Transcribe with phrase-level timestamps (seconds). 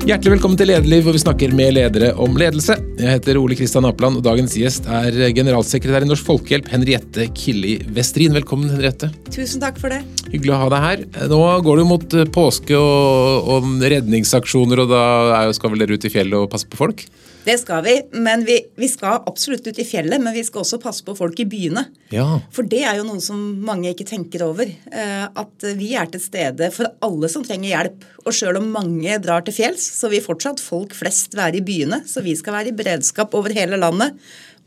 [0.00, 2.72] Hjertelig velkommen til Lederliv, hvor vi snakker med ledere om ledelse.
[2.96, 7.74] Jeg heter Ole Kristian Apeland, og dagens gjest er generalsekretær i Norsk Folkehjelp, Henriette Killi
[7.92, 8.32] Westrin.
[8.32, 9.10] Velkommen, Henriette.
[9.28, 10.00] Tusen takk for det.
[10.32, 11.04] Hyggelig å ha deg her.
[11.28, 16.08] Nå går det jo mot påske og, og redningsaksjoner, og da skal vel dere ut
[16.08, 17.04] i fjellet og passe på folk?
[17.50, 20.22] Det skal vi, men vi, vi, skal absolutt ut i fjellet.
[20.22, 21.82] Men vi skal også passe på folk i byene.
[22.14, 22.26] Ja.
[22.54, 24.70] For det er jo noe som mange ikke tenker over.
[24.70, 28.06] Eh, at vi er til stede for alle som trenger hjelp.
[28.22, 32.04] Og sjøl om mange drar til fjells, så vil fortsatt folk flest være i byene.
[32.06, 34.14] Så vi skal være i beredskap over hele landet.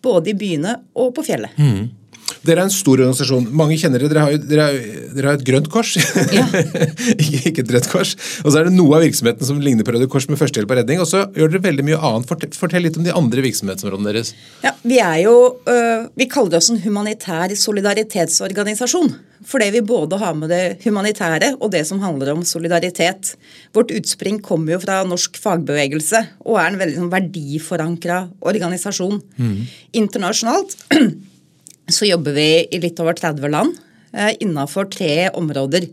[0.04, 1.56] Både i byene og på fjellet.
[1.56, 2.03] Mm.
[2.44, 3.46] Dere er en stor organisasjon.
[3.56, 4.12] Mange kjenner dere.
[4.12, 4.68] Dere har, dere
[5.14, 5.96] dere har et grønt kors,
[6.38, 6.46] ja.
[7.16, 8.14] ikke, et rødt kors.
[8.44, 10.80] Og så er det noe av virksomheten som ligner på Røde Kors med førstehjelp og
[10.82, 11.04] redning.
[11.04, 12.30] Og så gjør dere veldig mye annet.
[12.30, 14.34] Fortell, fortell litt om de andre virksomhetsområdene deres.
[14.66, 15.36] Ja, Vi er jo,
[16.20, 19.14] vi kaller oss en humanitær solidaritetsorganisasjon.
[19.48, 23.34] Fordi vi både har med det humanitære og det som handler om solidaritet.
[23.76, 28.22] Vårt utspring kommer jo fra norsk fagbevegelse og er en veldig sånn, verdiforankra
[28.54, 29.20] organisasjon.
[29.36, 29.60] Mm.
[30.00, 30.78] Internasjonalt
[31.92, 33.76] så jobber vi i litt over 30 land
[34.14, 35.90] eh, innafor tre områder.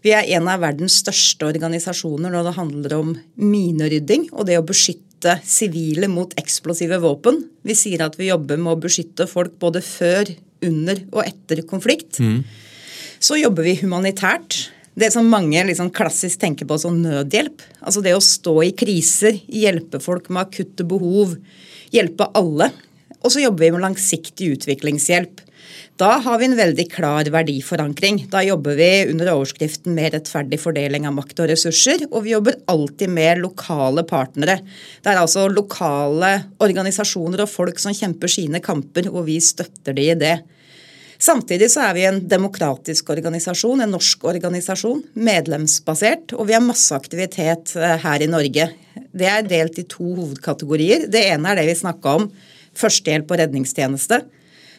[0.00, 4.66] Vi er en av verdens største organisasjoner når det handler om minerydding og det å
[4.66, 7.42] beskytte sivile mot eksplosive våpen.
[7.62, 12.18] Vi sier at vi jobber med å beskytte folk både før, under og etter konflikt.
[12.20, 12.42] Mm.
[13.20, 14.70] Så jobber vi humanitært.
[14.92, 17.62] Det som mange liksom klassisk tenker på som nødhjelp.
[17.80, 21.36] Altså det å stå i kriser, hjelpe folk med akutte behov,
[21.94, 22.70] hjelpe alle.
[23.20, 25.42] Og så jobber vi med langsiktig utviklingshjelp.
[26.00, 28.22] Da har vi en veldig klar verdiforankring.
[28.32, 32.56] Da jobber vi under overskriften med rettferdig fordeling av makt og ressurser, og vi jobber
[32.72, 34.56] alltid med lokale partnere.
[35.04, 36.32] Det er altså lokale
[36.64, 40.38] organisasjoner og folk som kjemper sine kamper, og vi støtter de i det.
[41.20, 46.96] Samtidig så er vi en demokratisk organisasjon, en norsk organisasjon, medlemsbasert, og vi har masse
[46.96, 48.70] aktivitet eh, her i Norge.
[49.12, 51.10] Det er delt i to hovedkategorier.
[51.12, 52.30] Det ene er det vi snakka om
[52.78, 54.22] førstehjelp og redningstjeneste.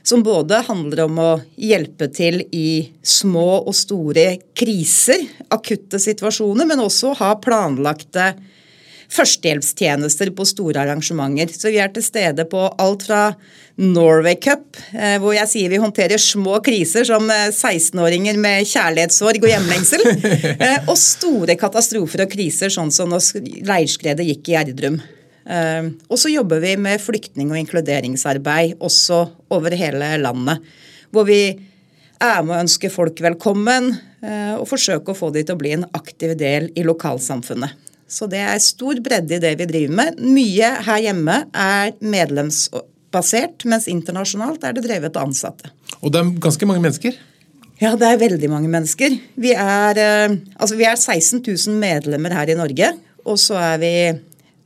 [0.03, 6.81] Som både handler om å hjelpe til i små og store kriser, akutte situasjoner, men
[6.81, 8.31] også ha planlagte
[9.11, 11.53] førstehjelpstjenester på store arrangementer.
[11.53, 13.21] Så vi er til stede på alt fra
[13.81, 19.43] Norway Cup, eh, hvor jeg sier vi håndterer små kriser som 16-åringer eh, med kjærlighetssorg
[19.43, 20.05] og hjemlengsel,
[20.65, 25.01] eh, og store katastrofer og kriser, sånn som når leirskredet gikk i Gjerdrum.
[25.49, 30.61] Ehm, og så jobber vi med flyktning- og inkluderingsarbeid også over hele landet.
[31.11, 31.41] Hvor vi
[32.21, 33.91] er med å ønske folk velkommen
[34.21, 37.89] eh, og forsøke å få de til å bli en aktiv del i lokalsamfunnet.
[38.11, 40.19] Så det er stor bredde i det vi driver med.
[40.19, 45.71] Mye her hjemme er medlemsbasert, mens internasjonalt er det drevet av ansatte.
[46.01, 47.15] Og det er ganske mange mennesker?
[47.81, 49.15] Ja, det er veldig mange mennesker.
[49.41, 52.91] Vi er, eh, altså vi er 16 000 medlemmer her i Norge.
[53.25, 53.93] Og så er vi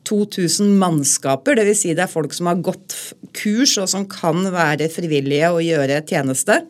[0.06, 1.82] 2000 mannskaper, dvs.
[1.82, 2.96] Si det er folk som har gått
[3.36, 6.62] kurs og som kan være frivillige og gjøre tjeneste.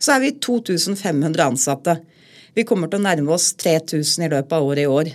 [0.00, 1.98] Så er vi 2500 ansatte.
[2.56, 5.12] Vi kommer til å nærme oss 3000 i løpet av året i år.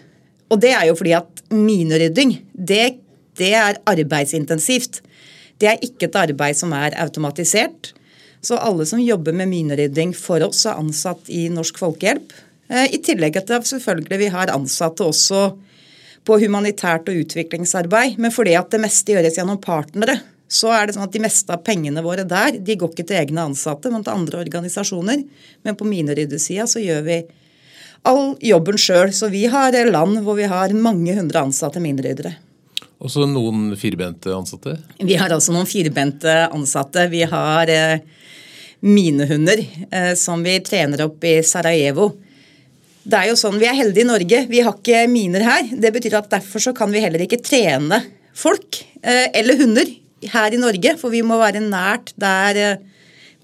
[0.54, 2.98] Og det er jo fordi at minerydding, det,
[3.40, 5.02] det er arbeidsintensivt.
[5.60, 7.94] Det er ikke et arbeid som er automatisert.
[8.46, 12.36] Så alle som jobber med minerydding for oss, er ansatt i Norsk Folkehjelp.
[12.70, 15.48] Eh, I tillegg til at selvfølgelig vi har ansatte også
[16.26, 20.96] på humanitært og utviklingsarbeid, men fordi at det meste gjøres gjennom partnere, så er det
[20.96, 24.06] sånn at de meste av pengene våre der de går ikke til egne ansatte, men
[24.06, 25.24] til andre organisasjoner.
[25.66, 27.20] Men på mineryddesida så gjør vi
[28.06, 29.14] all jobben sjøl.
[29.14, 32.36] Så vi har land hvor vi har mange hundre ansatte mineryddere.
[33.02, 34.78] Også noen firbente ansatte?
[35.02, 37.08] Vi har også noen firbente ansatte.
[37.12, 38.06] Vi har eh,
[38.86, 42.12] minehunder eh, som vi trener opp i Sarajevo.
[43.06, 44.42] Det er jo sånn, Vi er heldige i Norge.
[44.50, 45.70] Vi har ikke miner her.
[45.70, 48.02] Det betyr at derfor så kan vi heller ikke trene
[48.36, 49.92] folk eh, eller hunder
[50.34, 50.96] her i Norge.
[50.98, 52.82] For vi må være nært der eh,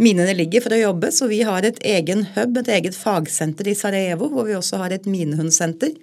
[0.02, 1.12] minene ligger for å jobbe.
[1.14, 4.98] Så vi har et egen hub, et eget fagsenter i Sarajevo, hvor vi også har
[4.98, 5.94] et minehundsenter.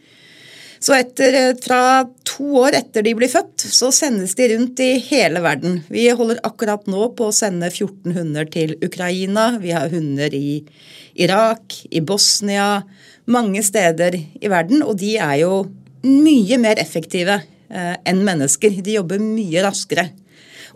[0.78, 4.92] Så etter, eh, fra to år etter de blir født, så sendes de rundt i
[5.02, 5.80] hele verden.
[5.90, 9.50] Vi holder akkurat nå på å sende 14 hunder til Ukraina.
[9.58, 10.62] Vi har hunder i
[11.18, 12.84] Irak, i Bosnia,
[13.28, 15.66] mange steder i verden, og de er jo
[16.06, 18.80] mye mer effektive eh, enn mennesker.
[18.84, 20.08] De jobber mye raskere.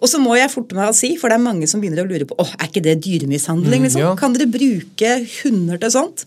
[0.02, 2.10] Og så må jeg forte meg å si, for det er mange som begynner å
[2.10, 3.84] lure på åh, er ikke det dyremishandling.
[3.84, 4.02] Mm, liksom?
[4.02, 4.18] Mm, ja.
[4.18, 6.26] Kan dere bruke hunder til sånt?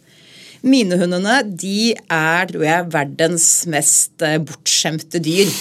[0.65, 5.51] Minehundene de er tror jeg, verdens mest eh, bortskjemte dyr.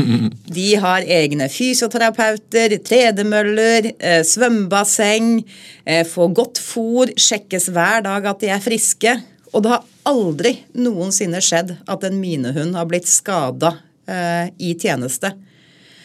[0.56, 5.42] De har egne fysioterapeuter, tredemøller, eh, svømmebasseng,
[6.08, 9.18] får godt fôr, sjekkes hver dag at de er friske.
[9.54, 13.76] Og det har aldri noensinne skjedd at en minehund har blitt skada
[14.10, 15.30] eh, i tjeneste.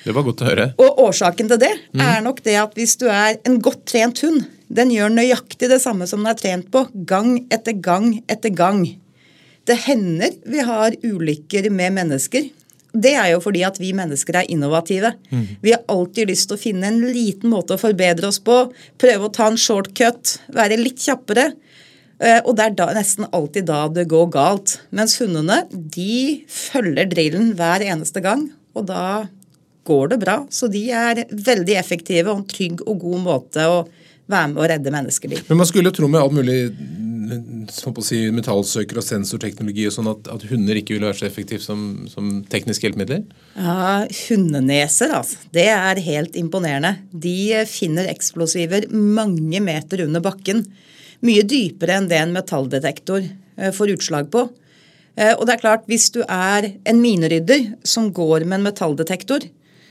[0.05, 0.69] Det var godt å høre.
[0.79, 2.03] Og årsaken til det mm.
[2.05, 5.81] er nok det at hvis du er en godt trent hund, den gjør nøyaktig det
[5.81, 8.85] samme som den er trent på, gang etter gang etter gang.
[9.67, 12.47] Det hender vi har ulykker med mennesker.
[12.89, 15.11] Det er jo fordi at vi mennesker er innovative.
[15.29, 15.45] Mm.
[15.61, 18.63] Vi har alltid lyst til å finne en liten måte å forbedre oss på.
[19.01, 21.51] Prøve å ta en shortcut, være litt kjappere.
[22.19, 24.77] Eh, og det er da, nesten alltid da det går galt.
[24.95, 29.03] Mens hundene de følger drillen hver eneste gang, og da
[29.89, 30.41] går det bra.
[30.53, 33.83] Så de er veldig effektive og en trygg og god måte å
[34.29, 35.45] være med å redde menneskeliv.
[35.49, 36.59] Men man skulle tro med alt mulig
[37.29, 41.27] på å si, metallsøker og sensorteknologi og sånn at, at, hunder ikke vil være så
[41.27, 43.23] effektive som, som tekniske hjelpemidler?
[43.53, 45.37] Ja, Hundeneser, altså.
[45.53, 46.95] Det er helt imponerende.
[47.13, 50.65] De finner eksplosiver mange meter under bakken
[51.25, 54.45] mye dypere enn det en metalldetektor eh, får utslag på.
[55.19, 59.47] Eh, og det er klart, Hvis du er en minerydder som går med en metalldetektor,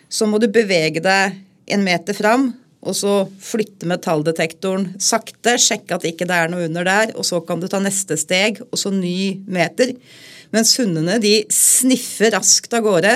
[0.08, 1.36] så må du bevege deg
[1.68, 6.86] en meter fram, og så flytte metalldetektoren sakte, sjekke at ikke det er noe under
[6.86, 9.92] der, og så kan du ta neste steg, og så ny meter.
[10.54, 13.14] Mens hundene de sniffer raskt av gårde.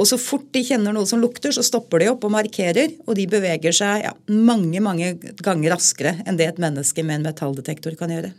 [0.00, 2.94] Og så fort de kjenner noe som lukter, så stopper de opp og markerer.
[3.06, 7.28] Og de beveger seg ja, mange mange ganger raskere enn det et menneske med en
[7.30, 8.32] metalldetektor kan gjøre.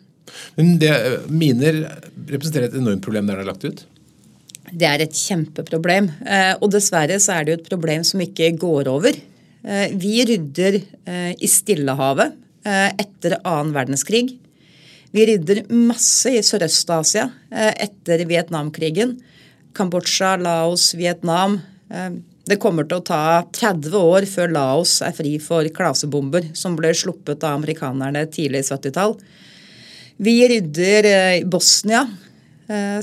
[0.58, 0.92] Men det,
[1.30, 1.84] Miner
[2.30, 3.84] representerer et enormt problem der det er lagt ut?
[4.72, 6.08] Det er et kjempeproblem.
[6.24, 9.18] Eh, og dessverre så er det jo et problem som ikke går over.
[9.62, 14.36] Eh, vi rydder eh, i Stillehavet etter annen verdenskrig.
[15.12, 19.18] Vi rydder masse i Sørøst-Asia eh, etter Vietnamkrigen.
[19.76, 21.58] Kambodsja, Laos, Vietnam.
[21.92, 22.14] Eh,
[22.48, 26.94] det kommer til å ta 30 år før Laos er fri for klasebomber som ble
[26.96, 29.18] sluppet av amerikanerne tidlig i 70-tall.
[30.24, 32.08] Vi rydder eh, Bosnia.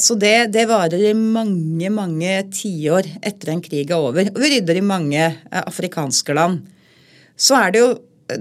[0.00, 4.30] Så det, det, varer i mange, mange tiår etter en krig er over.
[4.30, 5.26] Og vi rydder i mange
[5.60, 6.62] afrikanske land.
[7.36, 7.90] Så er det jo,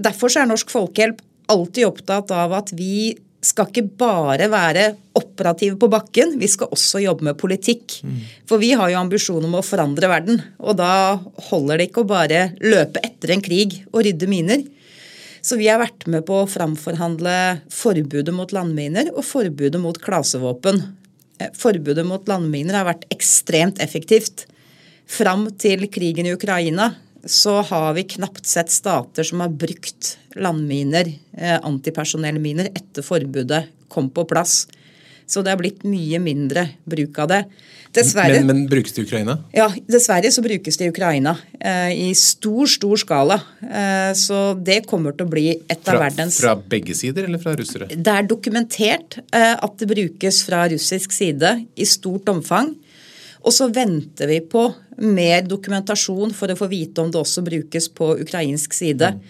[0.08, 1.20] Derfor er Norsk Folkehjelp
[1.52, 3.18] alltid opptatt av at vi
[3.48, 8.00] skal ikke bare være operative på bakken, vi skal også jobbe med politikk.
[8.04, 8.18] Mm.
[8.50, 10.42] For vi har jo ambisjon om å forandre verden.
[10.60, 11.18] Og da
[11.50, 14.66] holder det ikke å bare løpe etter en krig og rydde miner.
[15.42, 17.38] Så vi har vært med på å framforhandle
[17.72, 20.82] forbudet mot landminer og forbudet mot klasevåpen.
[21.40, 24.46] Eh, forbudet mot landminer har vært ekstremt effektivt.
[25.08, 26.92] Fram til krigen i Ukraina
[27.28, 34.10] så har vi knapt sett stater som har brukt landminer, eh, antipersonellminer, etter forbudet kom
[34.10, 34.66] på plass.
[35.28, 37.42] Så det har blitt mye mindre bruk av det.
[37.98, 39.38] Dessverre, men, men, brukes det i Ukraina?
[39.56, 41.34] Ja, dessverre så brukes det i Ukraina.
[41.60, 43.40] Eh, I stor, stor skala.
[43.64, 47.42] Eh, så det kommer til å bli et fra, av verdens Fra begge sider, eller
[47.44, 47.90] fra russere?
[47.92, 52.76] Det er dokumentert eh, at det brukes fra russisk side i stort omfang.
[53.48, 54.66] Og så venter vi på
[55.00, 59.14] mer dokumentasjon for å få vite om det også brukes på ukrainsk side.
[59.16, 59.22] Mm.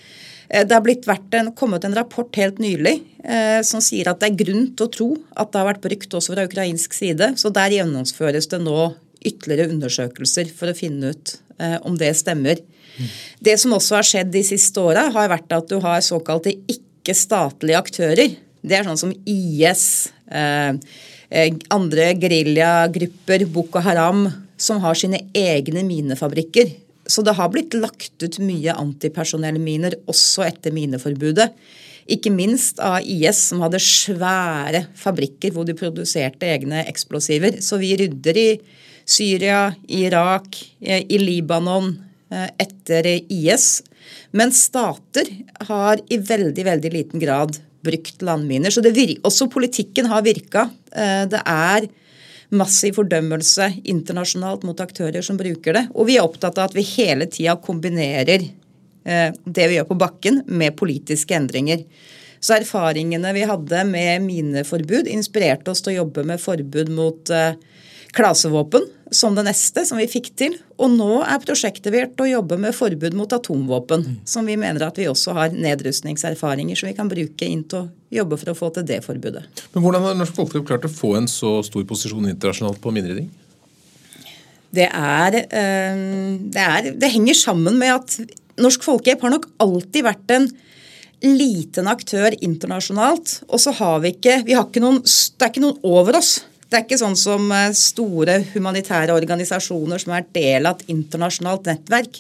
[0.48, 4.40] Det har blitt en, kommet en rapport helt nylig eh, som sier at det er
[4.40, 7.34] grunn til å tro at det har vært brukt også fra ukrainsk side.
[7.38, 8.94] Så der gjennomføres det nå
[9.28, 12.64] ytterligere undersøkelser for å finne ut eh, om det stemmer.
[12.98, 13.12] Mm.
[13.44, 17.84] Det som også har skjedd de siste åra, har vært at du har såkalte ikke-statlige
[17.84, 18.40] aktører.
[18.64, 19.86] Det er sånn som IS.
[20.08, 20.75] Eh, Eh,
[21.74, 24.28] andre geriljagrupper, Boko Haram,
[24.58, 26.72] som har sine egne minefabrikker.
[27.07, 31.52] Så det har blitt lagt ut mye antipersonellminer også etter mineforbudet.
[32.07, 37.60] Ikke minst av IS, som hadde svære fabrikker hvor de produserte egne eksplosiver.
[37.64, 38.50] Så vi rydder i
[39.07, 41.94] Syria, Irak, eh, i Libanon
[42.31, 43.84] eh, etter IS.
[44.31, 45.28] Men stater
[45.68, 48.74] har i veldig, veldig liten grad brukt landminer.
[48.74, 50.68] Så virker, også politikken har virka.
[50.92, 51.88] Eh, det er
[52.56, 55.86] massiv fordømmelse internasjonalt mot aktører som bruker det.
[55.96, 60.00] Og vi er opptatt av at vi hele tida kombinerer eh, det vi gjør på
[60.00, 61.84] bakken, med politiske endringer.
[62.40, 67.57] Så erfaringene vi hadde med mineforbud, inspirerte oss til å jobbe med forbud mot eh,
[68.18, 70.57] klasevåpen som det neste, som vi fikk til.
[70.81, 74.04] Og nå er prosjektet vårt å jobbe med forbud mot atomvåpen.
[74.04, 74.18] Mm.
[74.28, 78.18] Som vi mener at vi også har nedrustningserfaringer som vi kan bruke inn til å
[78.19, 79.45] jobbe for å få til det forbudet.
[79.74, 83.30] Men Hvordan har Norsk Folkehjelp klart å få en så stor posisjon internasjonalt på minerydding?
[84.78, 86.02] Det er, eh,
[86.44, 88.19] det er Det henger sammen med at
[88.59, 90.50] Norsk Folkehjelp har nok alltid vært en
[91.24, 93.44] liten aktør internasjonalt.
[93.50, 96.42] Og så har vi ikke, vi har ikke noen, Det er ikke noen over oss.
[96.68, 101.69] Det er ikke sånn som eh, store humanitære organisasjoner som er del av et internasjonalt
[101.69, 102.19] nettverk.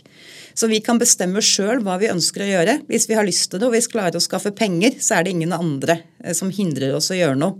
[0.57, 2.77] Så vi kan bestemme sjøl hva vi ønsker å gjøre.
[2.87, 5.27] Hvis vi har lyst til det og hvis vi klarer å skaffe penger, så er
[5.27, 7.59] det ingen andre eh, som hindrer oss å gjøre noe.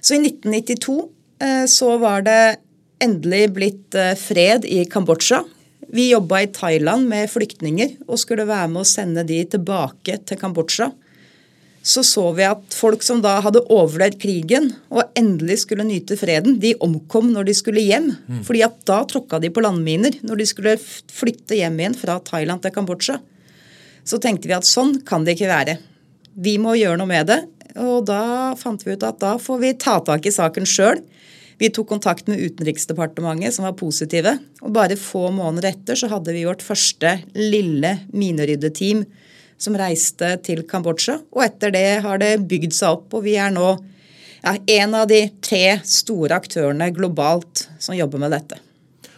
[0.00, 0.96] Så i 1992
[1.44, 2.40] eh, så var det
[3.04, 5.42] endelig blitt fred i Kambodsja.
[5.92, 10.40] Vi jobba i Thailand med flyktninger og skulle være med å sende de tilbake til
[10.40, 10.88] Kambodsja.
[11.86, 16.56] Så så vi at folk som da hadde overlevd krigen og endelig skulle nyte freden,
[16.58, 18.08] de omkom når de skulle hjem.
[18.26, 18.40] Mm.
[18.46, 22.64] fordi at da tråkka de på landminer når de skulle flytte hjem igjen fra Thailand
[22.64, 23.20] til Kambodsja.
[24.06, 25.76] Så tenkte vi at sånn kan det ikke være.
[26.34, 27.44] Vi må gjøre noe med det.
[27.82, 31.02] Og da fant vi ut at da får vi ta tak i saken sjøl.
[31.60, 34.34] Vi tok kontakt med Utenriksdepartementet, som var positive.
[34.60, 39.06] Og bare få måneder etter så hadde vi vårt første lille mineryddeteam
[39.58, 41.18] som reiste til Kambodsja.
[41.34, 43.74] Og etter det har det bygd seg opp, og vi er nå
[44.42, 48.60] ja, en av de tre store aktørene globalt som jobber med dette.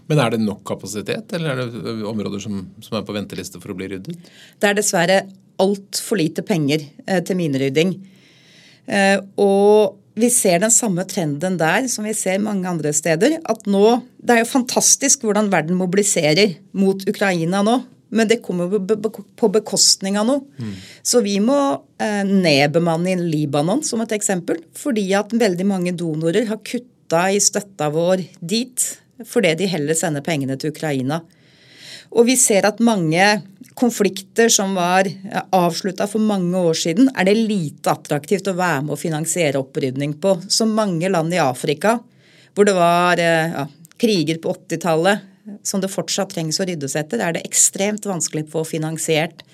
[0.09, 3.75] Men er det nok kapasitet, eller er det områder som, som er på venteliste for
[3.75, 4.30] å bli ryddet?
[4.57, 5.18] Det er dessverre
[5.61, 7.92] altfor lite penger eh, til minerydding.
[8.88, 13.37] Eh, og vi ser den samme trenden der som vi ser mange andre steder.
[13.45, 17.76] At nå, Det er jo fantastisk hvordan verden mobiliserer mot Ukraina nå.
[18.09, 18.73] Men det kommer
[19.37, 20.45] på bekostning av noe.
[20.59, 20.75] Mm.
[21.05, 21.59] Så vi må
[22.00, 24.62] eh, nedbemanne i Libanon som et eksempel.
[24.77, 28.87] Fordi at veldig mange donorer har kutta i støtta vår dit.
[29.29, 31.21] Fordi de heller sender pengene til Ukraina.
[32.17, 33.25] Og vi ser at mange
[33.79, 38.87] konflikter som var eh, avslutta for mange år siden, er det lite attraktivt å være
[38.87, 40.38] med å finansiere opprydning på.
[40.49, 41.99] Som mange land i Afrika
[42.59, 43.67] hvor det var eh, ja,
[44.00, 45.27] kriger på 80-tallet
[45.67, 49.45] som det fortsatt trengs å ryddes etter, er det ekstremt vanskelig å få finansiert.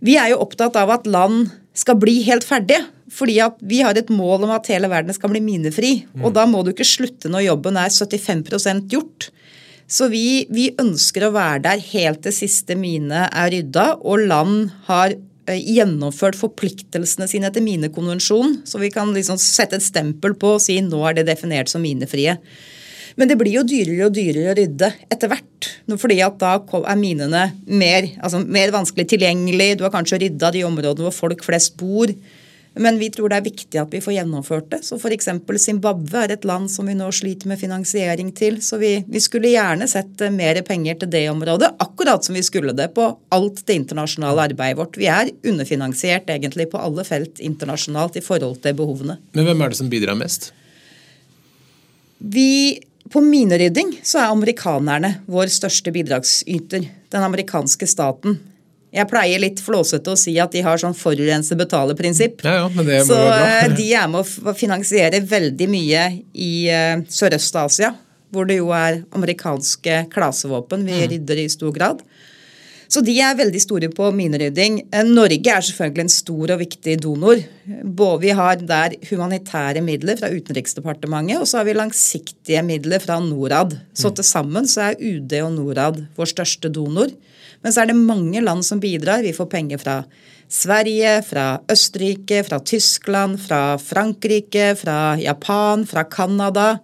[0.00, 2.86] Vi er jo opptatt av at land skal bli helt ferdige.
[3.10, 6.04] Fordi at vi har et mål om at hele verden skal bli minefri.
[6.14, 6.24] Mm.
[6.24, 9.30] Og da må du ikke slutte når jobben er 75% gjort.
[9.90, 14.68] Så vi, vi, ønsker å være der helt til siste mine er rydda, og land
[14.86, 18.60] har eh, gjennomført forpliktelsene sine etter minekonvensjonen.
[18.70, 21.82] Så vi kan liksom sette et stempel på og si nå er det definert som
[21.82, 22.38] minefrie.
[23.20, 25.66] Men det blir jo dyrere og dyrere å rydde etter hvert.
[26.00, 29.74] Fordi at da er minene mer, altså mer vanskelig tilgjengelig.
[29.76, 32.08] Du har kanskje rydda de områdene hvor folk flest bor.
[32.80, 34.78] Men vi tror det er viktig at vi får gjennomført det.
[34.86, 35.28] Så F.eks.
[35.60, 38.60] Zimbabwe er et land som vi nå sliter med finansiering til.
[38.64, 42.44] Så vi, vi, skulle gjerne sett eh, mer penger til det området, akkurat som vi
[42.46, 45.00] skulle det på alt det internasjonale arbeidet vårt.
[45.00, 49.18] Vi er underfinansiert egentlig på alle felt internasjonalt i forhold til behovene.
[49.34, 50.52] Men hvem er det som bidrar mest?
[52.20, 52.78] Vi
[53.10, 56.84] på minerydding så er amerikanerne vår største bidragsyter.
[57.10, 58.38] Den amerikanske staten.
[58.90, 62.42] Jeg pleier litt flåsete å si at de har sånn forurense betale-prinsipp.
[62.42, 67.92] Ja, ja, så eh, de er med å finansiere veldig mye i uh, Sørøst-Asia,
[68.34, 71.06] hvor det jo er amerikanske klasevåpen vi mm.
[71.14, 72.02] rydder i stor grad.
[72.90, 74.80] Så de er veldig store på minerydding.
[74.90, 77.38] Eh, Norge er selvfølgelig en stor og viktig donor.
[78.24, 83.76] Vi har der humanitære midler fra Utenriksdepartementet, og så har vi langsiktige midler fra Norad.
[83.94, 84.16] Så mm.
[84.18, 87.14] til sammen så er UD og Norad vår største donor.
[87.62, 89.22] Men så er det mange land som bidrar.
[89.22, 89.96] Vi får penger fra
[90.50, 96.80] Sverige, fra Østerrike, fra Tyskland, fra Frankrike, fra Japan, fra Canada.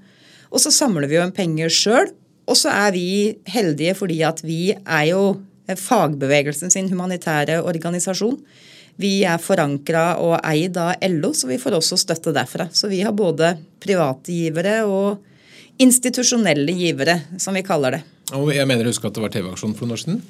[0.54, 2.14] Og så samler vi jo en penger sjøl.
[2.46, 3.08] Og så er vi
[3.50, 5.22] heldige fordi at vi er jo
[5.74, 8.38] fagbevegelsen sin humanitære organisasjon.
[8.96, 12.68] Vi er forankra og eid av LO, så vi får også støtte derfra.
[12.72, 15.18] Så vi har både private givere og
[15.82, 18.04] institusjonelle givere, som vi kaller det.
[18.34, 20.22] Og jeg mener å huske at det var TV-aksjon for noen år siden?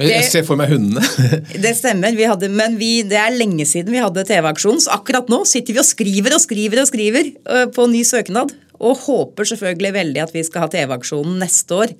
[0.00, 1.02] Jeg ser for meg hundene.
[1.64, 4.80] det stemmer, vi hadde, men vi, det er lenge siden vi hadde TV-aksjon.
[4.82, 8.54] Så akkurat nå sitter vi og skriver og skriver og skriver øh, på ny søknad.
[8.80, 11.94] Og håper selvfølgelig veldig at vi skal ha TV-aksjonen neste år.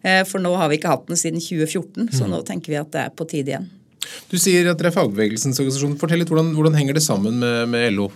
[0.00, 2.32] Øh, for nå har vi ikke hatt den siden 2014, så mm.
[2.32, 3.68] nå tenker vi at det er på tide igjen.
[4.30, 5.98] Du sier at dere er fagbevegelsens organisasjon.
[6.00, 8.08] Fortell litt, hvordan, hvordan henger det sammen med, med, LO?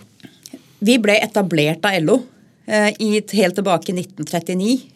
[0.85, 2.19] Vi ble etablert av LO
[2.65, 4.95] i, helt tilbake i 1939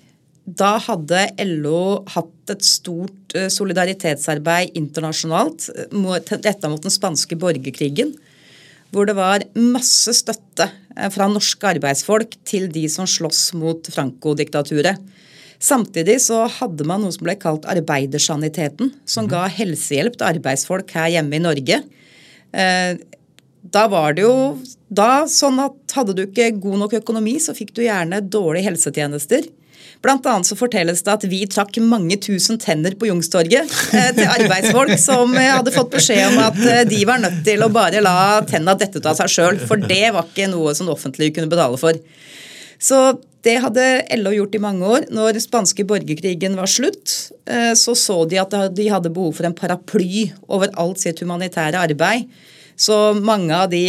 [0.50, 8.16] da hadde LO hatt et stort eh, solidaritetsarbeid internasjonalt eh, retta mot den spanske borgerkrigen.
[8.90, 14.98] Hvor det var masse støtte eh, fra norske arbeidsfolk til de som sloss mot Franco-diktaturet.
[15.60, 19.34] Samtidig så hadde man noe som ble kalt arbeidersaniteten, som mhm.
[19.34, 21.82] ga helsehjelp til arbeidsfolk her hjemme i Norge.
[23.70, 24.36] Da var det jo
[24.88, 29.50] da sånn at hadde du ikke god nok økonomi, så fikk du gjerne dårlige helsetjenester.
[30.04, 34.30] Blant annet så fortelles det at vi trakk mange tusen tenner på Jungstorget eh, til
[34.32, 38.04] arbeidsfolk som eh, hadde fått beskjed om at eh, de var nødt til å bare
[38.04, 41.36] la tenna dette ut av seg sjøl, for det var ikke noe som det offentlige
[41.36, 42.00] kunne betale for.
[42.80, 43.02] Så
[43.46, 43.86] det hadde
[44.20, 45.08] LO gjort i mange år.
[45.16, 49.48] Når den spanske borgerkrigen var slutt, eh, så så de at de hadde behov for
[49.48, 52.28] en paraply over alt sitt humanitære arbeid.
[52.80, 53.88] Så mange av de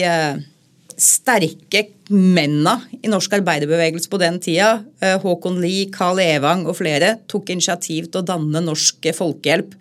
[1.01, 7.19] sterke mennene i norsk arbeiderbevegelse på den tida, eh, Håkon Lie, Carl Evang og flere,
[7.27, 9.75] tok initiativ til å danne Norsk Folkehjelp.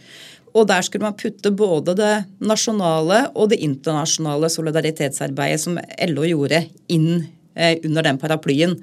[0.55, 5.77] Og der skulle man putte både det nasjonale og det internasjonale solidaritetsarbeidet som
[6.09, 8.75] LO gjorde, inn eh, under den paraplyen.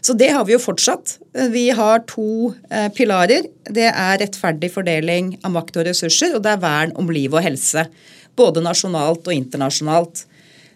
[0.00, 1.16] Så det har vi jo fortsatt.
[1.52, 3.48] Vi har to eh, pilarer.
[3.64, 7.44] Det er rettferdig fordeling av makt og ressurser, og det er vern om liv og
[7.44, 7.86] helse.
[8.38, 10.24] Både nasjonalt og internasjonalt.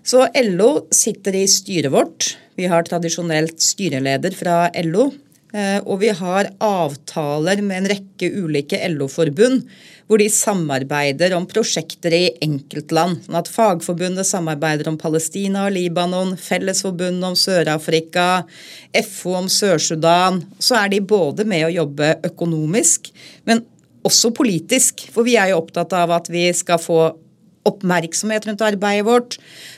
[0.02, 2.32] Så LO sitter i styret vårt.
[2.58, 5.12] Vi har tradisjonelt styreleder fra LO.
[5.52, 9.66] Eh, og vi har avtaler med en rekke ulike LO-forbund
[10.08, 13.22] hvor de samarbeider om prosjekter i enkeltland.
[13.26, 18.44] Sånn at Fagforbundet samarbeider om Palestina og Libanon, Fellesforbundet om Sør-Afrika,
[19.08, 20.42] FO om Sør-Sudan.
[20.60, 23.12] Så er de både med å jobbe økonomisk,
[23.48, 23.64] men
[24.04, 25.06] også politisk.
[25.14, 27.00] For vi er jo opptatt av at vi skal få
[27.68, 29.36] oppmerksomhet rundt arbeidet vårt.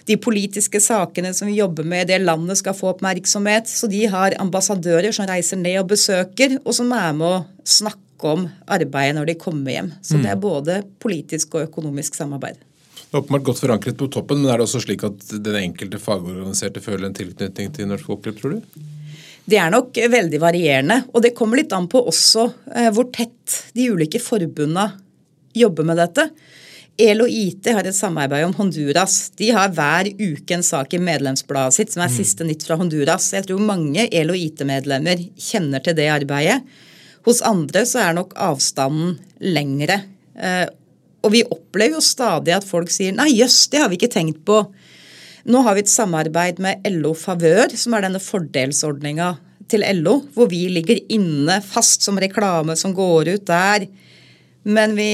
[0.09, 3.69] De politiske sakene som vi jobber med i det landet skal få oppmerksomhet.
[3.69, 8.01] Så de har ambassadører som reiser ned og besøker, og som er med å snakke
[8.35, 9.93] om arbeidet når de kommer hjem.
[10.01, 10.45] Så det er mm.
[10.45, 12.57] både politisk og økonomisk samarbeid.
[13.05, 16.01] Det er åpenbart godt forankret på toppen, men er det også slik at den enkelte
[16.03, 18.91] fagorganiserte føler en tilknytning til Norsk Folkeklubb, tror du?
[19.45, 20.97] Det er nok veldig varierende.
[21.13, 24.89] Og det kommer litt an på også eh, hvor tett de ulike forbundene
[25.55, 26.31] jobber med dette.
[27.01, 29.33] ELO IT har et samarbeid om Honduras.
[29.35, 32.15] De har hver uke en sak i medlemsbladet sitt som er mm.
[32.15, 33.33] siste nytt fra Honduras.
[33.35, 36.61] Jeg tror mange EL og IT-medlemmer kjenner til det arbeidet.
[37.27, 40.03] Hos andre så er nok avstanden lengre.
[40.39, 40.69] Eh,
[41.25, 44.45] og vi opplever jo stadig at folk sier nei jøss, det har vi ikke tenkt
[44.47, 44.61] på.
[45.51, 49.33] Nå har vi et samarbeid med LO Favør, som er denne fordelsordninga
[49.73, 53.89] til LO, hvor vi ligger inne fast som reklame som går ut der.
[54.65, 55.11] Men vi,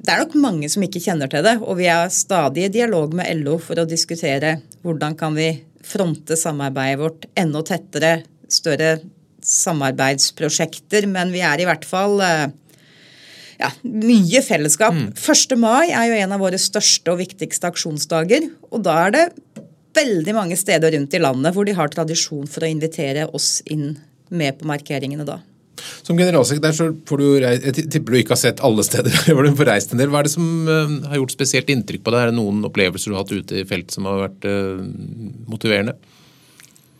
[0.00, 3.12] det er nok mange som ikke kjenner til det, og vi er stadig i dialog
[3.16, 5.50] med LO for å diskutere hvordan kan vi
[5.84, 8.12] fronte samarbeidet vårt enda tettere,
[8.48, 8.94] større
[9.44, 11.08] samarbeidsprosjekter.
[11.10, 12.46] Men vi er i hvert fall eh,
[13.60, 14.96] ja, mye fellesskap.
[14.96, 15.10] Mm.
[15.16, 15.56] 1.
[15.60, 18.48] mai er jo en av våre største og viktigste aksjonsdager.
[18.72, 19.26] Og da er det
[19.96, 23.98] veldig mange steder rundt i landet hvor de har tradisjon for å invitere oss inn
[24.30, 25.40] med på markeringene da.
[26.06, 29.46] Som generalsekretær så får du reist, Jeg tipper du ikke har sett alle steder hvor
[29.46, 30.10] du får reist en del.
[30.12, 32.22] Hva er det som uh, har gjort spesielt inntrykk på deg?
[32.22, 34.82] Er det noen opplevelser du har hatt ute i felt som har vært uh,
[35.50, 35.96] motiverende?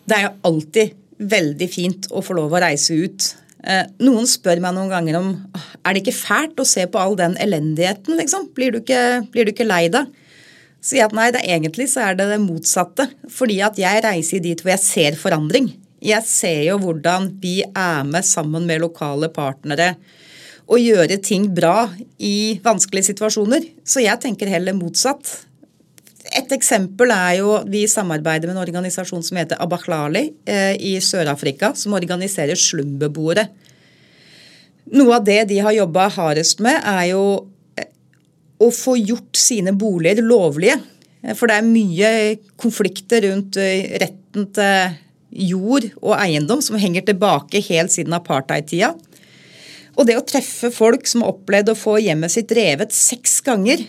[0.09, 0.97] Det er jo alltid
[1.31, 3.29] veldig fint å få lov å reise ut.
[3.61, 5.35] Uh, noen spør meg noen ganger om
[5.85, 8.49] er det ikke fælt å se på all den elendigheten, liksom?
[8.57, 10.09] Blir du ikke, blir du ikke lei deg?
[10.81, 13.05] Sier at nei, det egentlig så er det det motsatte.
[13.29, 15.69] Fordi at jeg reiser dit hvor jeg ser forandring.
[16.01, 19.95] Jeg ser jo hvordan vi er med sammen med lokale partnere
[20.71, 21.91] og gjøre ting bra
[22.23, 23.67] i vanskelige situasjoner.
[23.85, 25.29] Så jeg tenker heller motsatt.
[26.37, 31.73] Et eksempel er jo vi samarbeider med en organisasjon som heter Abakhlali eh, i Sør-Afrika,
[31.75, 33.49] som organiserer slumbeboere.
[34.95, 37.25] Noe av det de har jobba hardest med, er jo
[37.81, 37.91] eh,
[38.63, 40.79] å få gjort sine boliger lovlige.
[41.35, 42.11] For det er mye
[42.61, 44.99] konflikter rundt eh, retten til
[45.31, 48.95] jord og eiendom som henger tilbake helt siden apartheid-tida.
[49.99, 53.83] Og det å treffe folk som har opplevd å få hjemmet sitt revet seks ganger,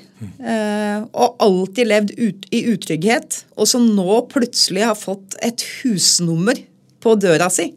[0.44, 6.60] eh, og alltid levd ut, i utrygghet, og som nå plutselig har fått et husnummer
[7.02, 7.72] på døra si.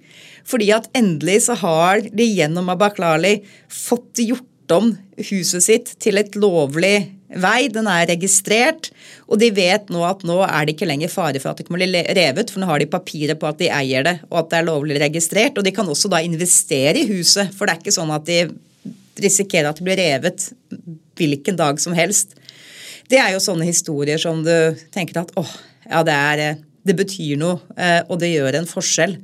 [0.44, 3.38] Fordi at endelig så har de gjennom Abaklali
[3.70, 4.94] fått gjort om
[5.31, 7.68] huset sitt til et lovlig vei.
[7.73, 8.90] Den er registrert,
[9.29, 11.79] og de vet nå at nå er det ikke lenger fare for at det kan
[11.79, 14.61] bli revet, for nå har de papiret på at de eier det, og at det
[14.61, 15.59] er lovlig registrert.
[15.59, 18.40] Og de kan også da investere i huset, for det er ikke sånn at de
[19.20, 20.49] risikerer at det blir revet
[21.18, 22.35] hvilken dag som helst.
[23.11, 24.55] Det er jo sånne historier som du
[24.94, 25.53] tenker at åh,
[25.85, 29.18] ja, det, er, det betyr noe, eh, og det gjør en forskjell.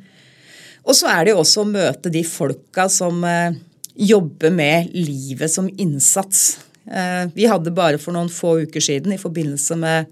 [0.86, 3.56] Og så er det jo også å møte de folka som eh,
[3.94, 6.60] jobber med livet som innsats.
[6.90, 10.08] Eh, vi hadde bare for noen få uker siden i forbindelse med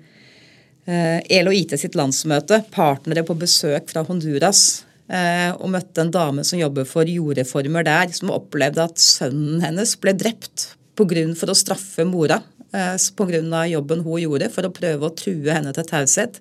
[0.86, 6.12] eh, EL og IT sitt landsmøte partnere på besøk fra Honduras eh, og møtte en
[6.14, 11.34] dame som jobber for jordreformer der, som opplevde at sønnen hennes ble drept på grunn
[11.38, 13.64] for å straffe mora pga.
[13.70, 16.38] jobben hun gjorde for å prøve å true henne til taushet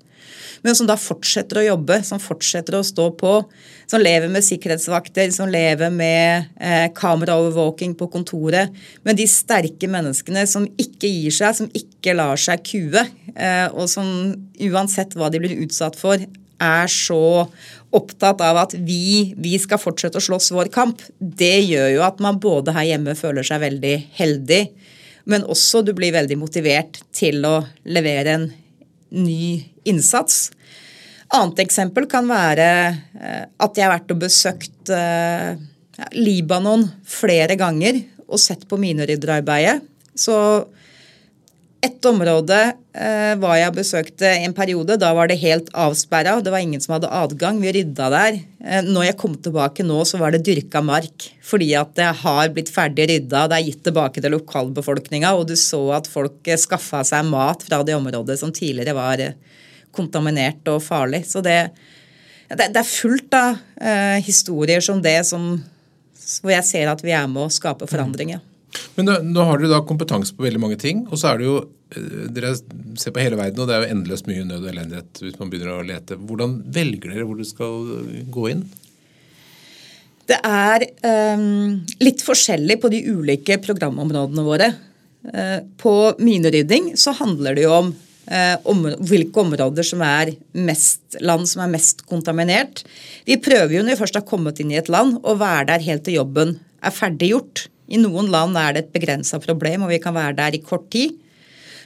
[0.65, 3.33] men som da fortsetter å jobbe, som fortsetter å stå på.
[3.87, 8.73] Som lever med sikkerhetsvakter, som lever med eh, kameraovervåking på kontoret.
[9.07, 13.87] Men de sterke menneskene som ikke gir seg, som ikke lar seg kue, eh, og
[13.91, 14.09] som
[14.67, 16.19] uansett hva de blir utsatt for,
[16.57, 17.47] er så
[17.95, 21.01] opptatt av at vi, vi skal fortsette å slåss vår kamp.
[21.19, 24.61] Det gjør jo at man både her hjemme føler seg veldig heldig,
[25.27, 28.47] men også du blir veldig motivert til å levere en
[29.15, 30.49] ny innsats.
[31.35, 32.69] Annet eksempel kan være
[33.19, 35.57] eh, at jeg har vært og besøkt eh,
[36.15, 39.81] Libanon flere ganger og sett på minerydderarbeidet.
[40.17, 40.35] Så
[41.85, 42.57] et område
[42.97, 44.95] eh, var jeg besøkte en periode.
[44.97, 46.39] Da var det helt avsperra.
[46.41, 47.59] Det var ingen som hadde adgang.
[47.61, 48.39] Vi rydda der.
[48.65, 51.27] Eh, når jeg kom tilbake nå, så var det dyrka mark.
[51.45, 53.45] Fordi at det har blitt ferdig rydda.
[53.51, 55.35] Det er gitt tilbake til lokalbefolkninga.
[55.37, 59.21] Og du så at folk eh, skaffa seg mat fra det området som tidligere var
[59.21, 59.37] eh,
[59.93, 61.27] kontaminert og farlig.
[61.29, 61.59] Så det,
[62.49, 65.53] det, det er fullt av eh, historier som det som,
[66.41, 68.41] hvor jeg ser at vi er med å skape forandringer.
[68.97, 71.47] Men nå, nå, har dere da kompetanse på veldig mange ting, og så er det
[71.47, 72.55] jo eh, Dere
[72.99, 75.51] ser på hele verden, og det er jo endeløst mye nød og elendighet hvis man
[75.53, 76.17] begynner å lete.
[76.17, 77.87] Hvordan velger dere hvor dere skal
[78.33, 78.65] gå inn?
[80.27, 80.83] Det er
[81.37, 84.73] um, litt forskjellig på de ulike programområdene våre.
[85.27, 87.93] Uh, på minerydding så handler det jo om
[88.31, 92.83] uh, om, hvilke områder som er mest land som er mest kontaminert.
[93.27, 95.87] Vi prøver jo når vi først har kommet inn i et land, å være der
[95.87, 97.67] helt til jobben er ferdiggjort.
[97.87, 100.89] I noen land er det et begrensa problem, og vi kan være der i kort
[100.93, 101.15] tid.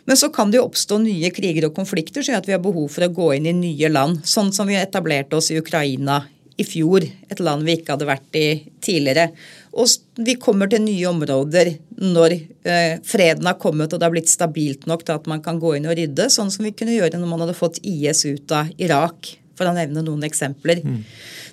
[0.10, 2.64] Men så kan det jo oppstå nye kriger og konflikter som gjør at vi har
[2.64, 4.24] behov for å gå inn i nye land.
[4.28, 6.24] Sånn som vi etablerte oss i Ukraina
[6.60, 8.46] i fjor, et land vi ikke hadde vært i
[8.84, 9.30] tidligere.
[9.78, 9.88] Og
[10.20, 14.88] vi kommer til nye områder når eh, freden har kommet og det har blitt stabilt
[14.90, 17.32] nok til at man kan gå inn og rydde, sånn som vi kunne gjøre når
[17.32, 20.82] man hadde fått IS ut av Irak, for å nevne noen eksempler.
[20.84, 21.02] Mm.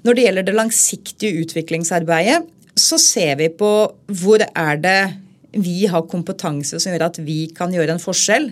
[0.06, 2.40] Når det gjelder det langsiktige utviklingsarbeidet,
[2.80, 3.70] så ser vi på
[4.20, 5.00] hvor er det
[5.58, 8.50] vi har kompetanse som gjør at vi kan gjøre en forskjell.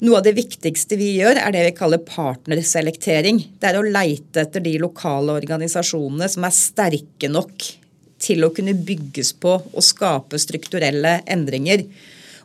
[0.00, 3.42] Noe av det viktigste vi gjør, er det vi kaller partnerselektering.
[3.60, 7.66] Det er å leite etter de lokale organisasjonene som er sterke nok
[8.20, 11.84] til å kunne bygges på og skape strukturelle endringer.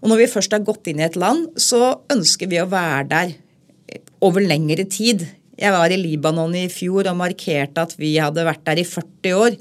[0.02, 3.08] Og når vi først har gått inn i et land, så ønsker vi å være
[3.12, 3.34] der
[4.26, 5.24] over lengre tid.
[5.56, 9.40] Jeg var i Libanon i fjor og markerte at vi hadde vært der i 40
[9.40, 9.56] år.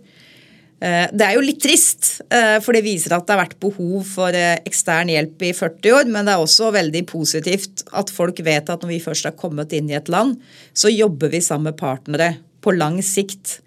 [0.85, 4.05] Eh, det er jo litt trist, eh, for det viser at det har vært behov
[4.05, 6.11] for eh, ekstern hjelp i 40 år.
[6.13, 9.73] Men det er også veldig positivt at folk vet at når vi først har kommet
[9.77, 10.37] inn i et land,
[10.77, 13.61] så jobber vi sammen med partnere på lang sikt.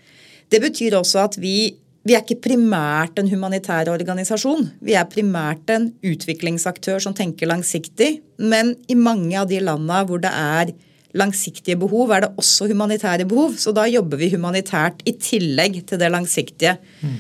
[0.54, 1.74] Det betyr også at vi,
[2.06, 4.70] vi er ikke primært en humanitær organisasjon.
[4.86, 8.20] Vi er primært en utviklingsaktør som tenker langsiktig.
[8.38, 10.76] Men i mange av de landene hvor det er
[11.20, 13.58] langsiktige behov, er det også humanitære behov.
[13.60, 16.78] Så da jobber vi humanitært i tillegg til det langsiktige.
[17.02, 17.18] Mm.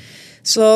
[0.47, 0.69] Så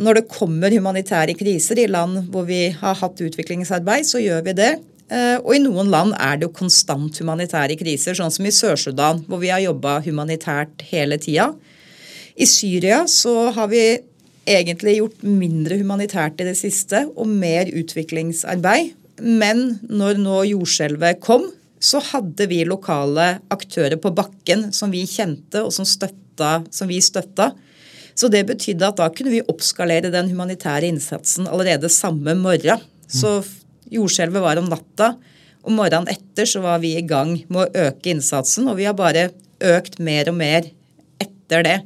[0.00, 4.56] når det kommer humanitære kriser i land hvor vi har hatt utviklingsarbeid, så gjør vi
[4.60, 4.70] det.
[5.10, 9.24] Eh, og i noen land er det jo konstant humanitære kriser, sånn som i Sør-Sudan,
[9.26, 11.50] hvor vi har jobba humanitært hele tida.
[12.40, 13.82] I Syria så har vi
[14.50, 18.94] egentlig gjort mindre humanitært i det siste og mer utviklingsarbeid.
[19.20, 25.62] Men når nå jordskjelvet kom, så hadde vi lokale aktører på bakken som vi kjente
[25.64, 27.50] og som, støtta, som vi støtta.
[28.14, 32.82] Så det betydde at da kunne vi oppskalere den humanitære innsatsen allerede samme morgen.
[33.08, 33.40] Så
[33.90, 35.14] jordskjelvet var om natta,
[35.64, 38.96] og morgenen etter så var vi i gang med å øke innsatsen, og vi har
[38.96, 40.68] bare økt mer og mer
[41.20, 41.78] etter det.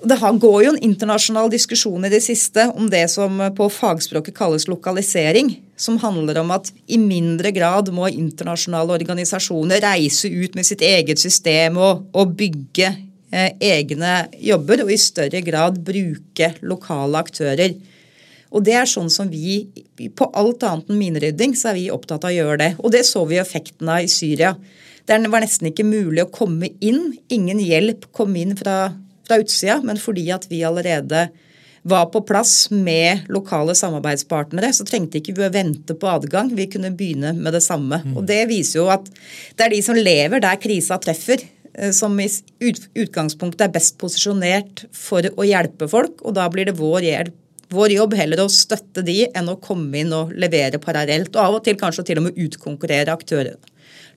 [0.00, 4.64] Det går jo en internasjonal diskusjon i det siste om det som på fagspråket kalles
[4.68, 5.52] lokalisering.
[5.76, 11.20] Som handler om at i mindre grad må internasjonale organisasjoner reise ut med sitt eget
[11.20, 17.76] system og, og bygge eh, egne jobber, og i større grad bruke lokale aktører.
[18.50, 19.68] Og det er sånn som vi,
[20.16, 22.70] På alt annet enn minerydding så er vi opptatt av å gjøre det.
[22.80, 24.54] Og det så vi effekten av i Syria.
[25.04, 27.12] Det var nesten ikke mulig å komme inn.
[27.28, 28.94] Ingen hjelp kom inn fra
[29.30, 31.28] fra utsida, men fordi at vi allerede
[31.82, 36.52] var på plass med lokale samarbeidspartnere, så trengte ikke vi å vente på adgang.
[36.56, 38.02] Vi kunne begynne med det samme.
[38.04, 38.18] Mm.
[38.18, 39.08] Og Det viser jo at
[39.56, 41.40] det er de som lever der krisa treffer,
[41.72, 42.28] eh, som i
[42.60, 46.20] utgangspunktet er best posisjonert for å hjelpe folk.
[46.20, 47.34] Og da blir det vår, hjelp,
[47.72, 51.32] vår jobb heller å støtte de enn å komme inn og levere parallelt.
[51.32, 53.56] Og av og til kanskje til og med utkonkurrere aktører,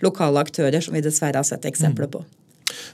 [0.04, 2.26] lokale aktører, som vi dessverre har sett eksempler på.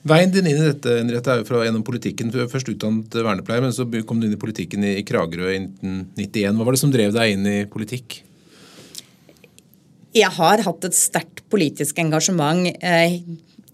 [0.10, 2.32] Veien din inn i dette Henriette, er jo fra gjennom politikken.
[2.34, 5.60] Du er først utdannet vernepleier, men så kom du inn i politikken i Kragerø i
[5.66, 6.58] 1991.
[6.58, 8.22] Hva var det som drev deg inn i politikk?
[10.16, 13.20] Jeg har hatt et sterkt politisk engasjement eh,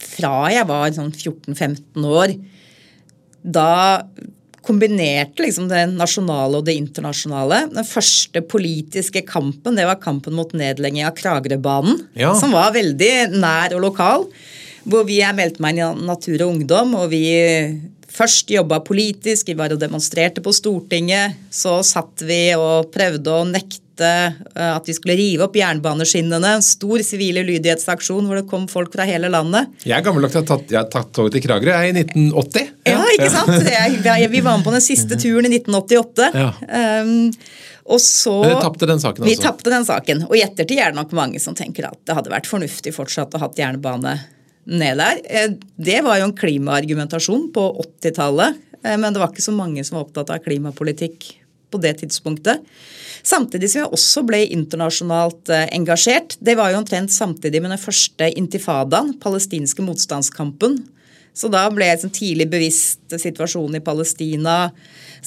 [0.02, 2.36] fra jeg var sånn 14-15 år.
[3.46, 3.70] Da
[4.66, 7.66] kombinerte liksom det nasjonale og det internasjonale.
[7.74, 12.34] Den første politiske kampen det var kampen mot nedlegging av Kragerøbanen, ja.
[12.40, 14.26] som var veldig nær og lokal
[14.86, 16.96] hvor vi er meldt meg i Natur og Ungdom.
[17.02, 17.26] og vi
[18.16, 21.36] først jobba politisk, vi var og demonstrerte på Stortinget.
[21.52, 23.82] Så satt vi og prøvde å nekte
[24.60, 26.56] at vi skulle rive opp jernbaneskinnene.
[26.58, 29.72] En stor sivil ulydighetsaksjon hvor det kom folk fra hele landet.
[29.88, 32.74] Jeg er gammel nok til å ha tatt, toget til Kragerø i 1980.
[32.88, 33.70] Ja, ja ikke sant?
[33.72, 36.30] Jeg, vi var med på den siste turen i 1988.
[36.36, 36.52] Ja.
[37.04, 37.32] Um,
[37.86, 39.32] og så, Men dere tapte den saken, altså?
[39.32, 40.24] Vi tapte den saken.
[40.28, 43.36] Og i ettertid er det nok mange som tenker at det hadde vært fornuftig fortsatt
[43.38, 44.16] å ha jernbane
[44.66, 45.22] ned der.
[45.24, 47.66] Eh, det var jo en klimaargumentasjon på
[48.02, 51.32] 80-tallet, eh, men det var ikke så mange som var opptatt av klimapolitikk
[51.74, 52.66] på det tidspunktet.
[53.26, 56.38] Samtidig som jeg også ble internasjonalt eh, engasjert.
[56.40, 60.84] Det var jo omtrent samtidig med den første intifadaen, palestinske motstandskampen.
[61.36, 64.70] Så da ble jeg sånn tidlig bevisst situasjonen i Palestina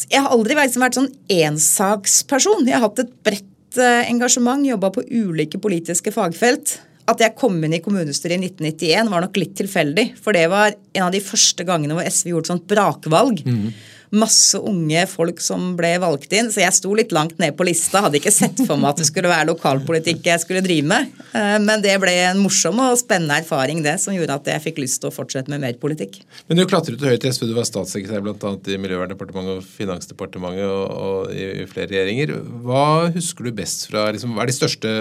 [0.07, 2.69] jeg har aldri vært, sånn ensaksperson.
[2.69, 6.77] Jeg har hatt et bredt engasjement, jobba på ulike politiske fagfelt.
[7.09, 10.11] At jeg kom inn i kommunestyret i 1991 var nok litt tilfeldig.
[10.21, 13.47] For det var en av de første gangene hvor SV gjorde et sånt brakvalg.
[13.49, 13.71] Mm
[14.15, 18.03] masse unge folk som ble valgt inn, så jeg sto litt langt ned på lista.
[18.05, 21.13] Hadde ikke sett for meg at det skulle være lokalpolitikk jeg skulle drive med.
[21.37, 24.83] Eh, men det ble en morsom og spennende erfaring, det, som gjorde at jeg fikk
[24.85, 26.21] lyst til å fortsette med mer politikk.
[26.49, 28.55] Men du klatret høyt i SV, du var statssekretær bl.a.
[28.57, 32.37] i Miljøverndepartementet og Finansdepartementet og, og i, flere regjeringer.
[32.67, 34.95] Hva husker du best fra liksom, Hva er de største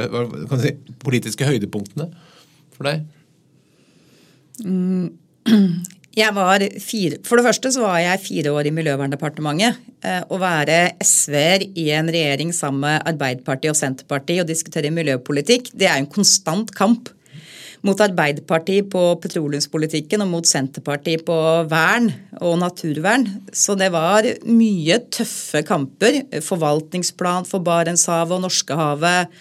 [0.64, 2.12] si, politiske høydepunktene
[2.78, 3.06] for deg?
[5.48, 5.84] Mm.
[6.18, 9.76] Jeg var fire, for det første så var jeg fire år i Miljøverndepartementet.
[10.02, 15.70] Eh, å være SV-er i en regjering sammen med Arbeiderpartiet og Senterpartiet og diskutere miljøpolitikk,
[15.78, 17.12] det er en konstant kamp.
[17.86, 21.38] Mot Arbeiderpartiet på petroleumspolitikken og mot Senterpartiet på
[21.70, 22.10] vern
[22.42, 23.28] og naturvern.
[23.54, 26.24] Så det var mye tøffe kamper.
[26.42, 29.38] Forvaltningsplan for Barentshavet og Norskehavet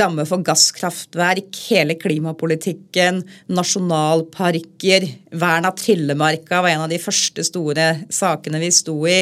[0.00, 5.06] ramme for gasskraftverk, hele klimapolitikken, nasjonalparker,
[5.38, 9.20] vern av Trillemarka var en av de første store sakene vi sto i.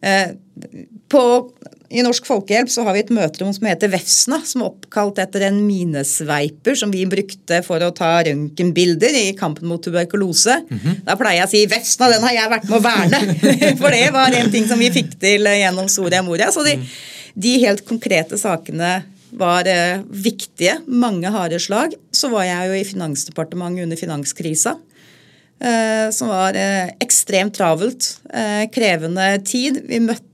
[0.00, 0.28] Eh,
[1.08, 1.22] på,
[1.88, 5.46] I Norsk Folkehjelp så har vi et møterom som heter Vefsna, som er oppkalt etter
[5.48, 10.60] en minesveiper som vi brukte for å ta røntgenbilder i kampen mot tuberkulose.
[10.68, 10.96] Mm -hmm.
[11.04, 14.12] Da pleier jeg å si 'Vefsna, den har jeg vært med å verne', for det
[14.12, 16.52] var en ting som vi fikk til gjennom Soria Moria.
[16.52, 16.86] Så de, mm.
[17.34, 20.78] de helt konkrete sakene var eh, viktige.
[20.86, 21.94] Mange harde slag.
[22.10, 24.76] Så var jeg jo i Finansdepartementet under finanskrisa.
[25.58, 28.14] Eh, som var eh, ekstremt travelt.
[28.74, 29.82] Krevende tid.
[29.88, 30.24] Vi møtte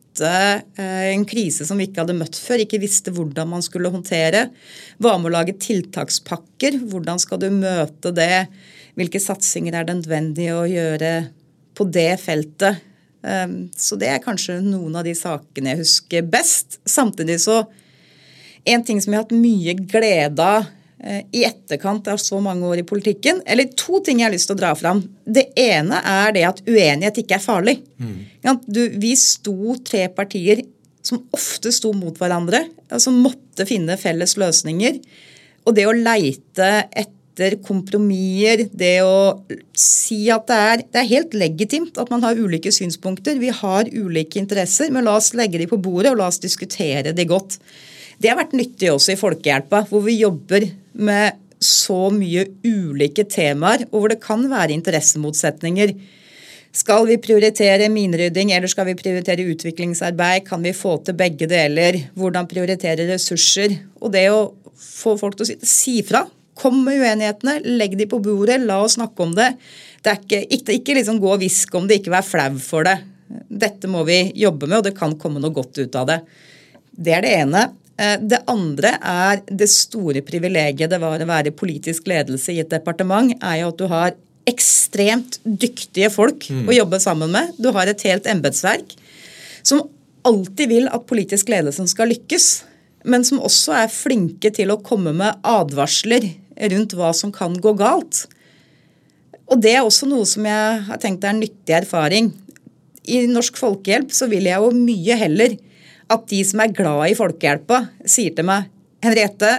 [0.78, 2.62] en krise som vi ikke hadde møtt før.
[2.62, 4.46] Ikke visste hvordan man skulle håndtere.
[5.02, 6.78] Var med å lage tiltakspakker.
[6.90, 8.46] Hvordan skal du møte det?
[8.94, 11.14] Hvilke satsinger er det nødvendig å gjøre
[11.74, 12.78] på det feltet?
[13.74, 16.78] Så det er kanskje noen av de sakene jeg husker best.
[16.86, 17.64] Samtidig så
[18.64, 20.68] en ting som jeg har hatt mye glede av
[21.02, 24.50] eh, i etterkant av så mange år i politikken, eller to ting jeg har lyst
[24.50, 25.02] til å dra fram.
[25.24, 27.78] Det ene er det at uenighet ikke er farlig.
[27.98, 28.62] Mm.
[28.66, 30.64] Du, vi sto tre partier
[31.04, 32.64] som ofte sto mot hverandre,
[32.96, 35.02] som måtte finne felles løsninger.
[35.64, 39.44] Og det å leite etter kompromisser, det å
[39.76, 43.40] si at det er, det er helt legitimt at man har ulike synspunkter.
[43.42, 47.12] Vi har ulike interesser, men la oss legge de på bordet og la oss diskutere
[47.16, 47.58] de godt.
[48.20, 53.86] Det har vært nyttig også i Folkehjelpa, hvor vi jobber med så mye ulike temaer,
[53.90, 55.94] og hvor det kan være interessemotsetninger.
[56.74, 60.42] Skal vi prioritere minerydding, eller skal vi prioritere utviklingsarbeid?
[60.48, 62.00] Kan vi få til begge deler?
[62.18, 63.76] Hvordan prioritere ressurser?
[64.02, 66.24] Og det å få folk til å si, fra.
[66.58, 69.52] Kom med uenighetene, legg de på bordet, la oss snakke om det.
[70.04, 72.98] Det ikke, ikke, ikke liksom gå og hvisk om det, ikke vær flau for det.
[73.48, 76.20] Dette må vi jobbe med, og det kan komme noe godt ut av det.
[76.94, 77.64] Det er det ene.
[77.94, 82.72] Eh, det andre er det store privilegiet det var å være politisk ledelse i et
[82.72, 84.14] departement, er jo at du har
[84.50, 86.66] ekstremt dyktige folk mm.
[86.68, 87.54] å jobbe sammen med.
[87.56, 88.96] Du har et helt embetsverk
[89.64, 89.86] som
[90.24, 92.48] alltid vil at politisk ledelse skal lykkes,
[93.08, 96.30] men som også er flinke til å komme med advarsler
[96.72, 98.24] rundt hva som kan gå galt.
[99.52, 102.30] Og det er også noe som jeg har tenkt er en nyttig erfaring.
[103.04, 105.56] I Norsk Folkehjelp så vil jeg jo mye heller
[106.12, 108.68] at de som er glad i folkehjelpa, sier til meg
[109.04, 109.52] Henriette,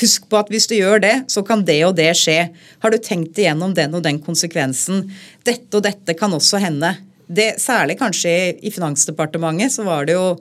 [0.00, 2.50] husk på at hvis du gjør det, så kan det og det skje.
[2.82, 5.08] Har du tenkt igjennom den og den konsekvensen?
[5.46, 6.94] Dette og dette kan også hende.
[7.30, 10.36] Det, særlig kanskje i Finansdepartementet så var det jo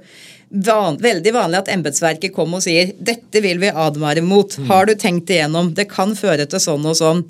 [0.49, 4.57] van, veldig vanlig at embetsverket kom og sier dette vil vi advare mot.
[4.57, 4.69] Mm.
[4.71, 5.73] Har du tenkt igjennom?
[5.77, 7.23] Det kan føre til sånn og sånn.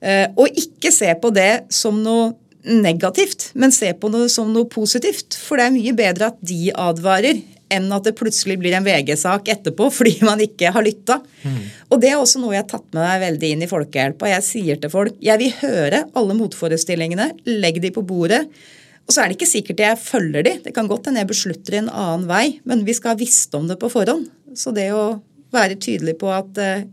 [0.00, 2.32] Uh, og ikke se på det som noe
[2.66, 5.36] negativt, men se på det som noe positivt.
[5.38, 9.48] For det er mye bedre at de advarer enn at det plutselig blir en VG-sak
[9.52, 11.20] etterpå fordi man ikke har lytta.
[11.44, 11.62] Mm.
[11.90, 14.32] Og det er også noe jeg har tatt med meg veldig inn i Folkehjelpa.
[14.34, 17.30] Jeg sier til folk jeg vil høre alle motforestillingene,
[17.62, 18.44] legg de på bordet.
[19.06, 20.52] Og så er det ikke sikkert jeg følger de.
[20.66, 23.66] Det kan godt hende jeg beslutter en annen vei, men vi skal ha visst om
[23.66, 24.28] det på forhånd.
[24.54, 25.18] Så det å
[25.50, 26.84] være tydelig på at uh,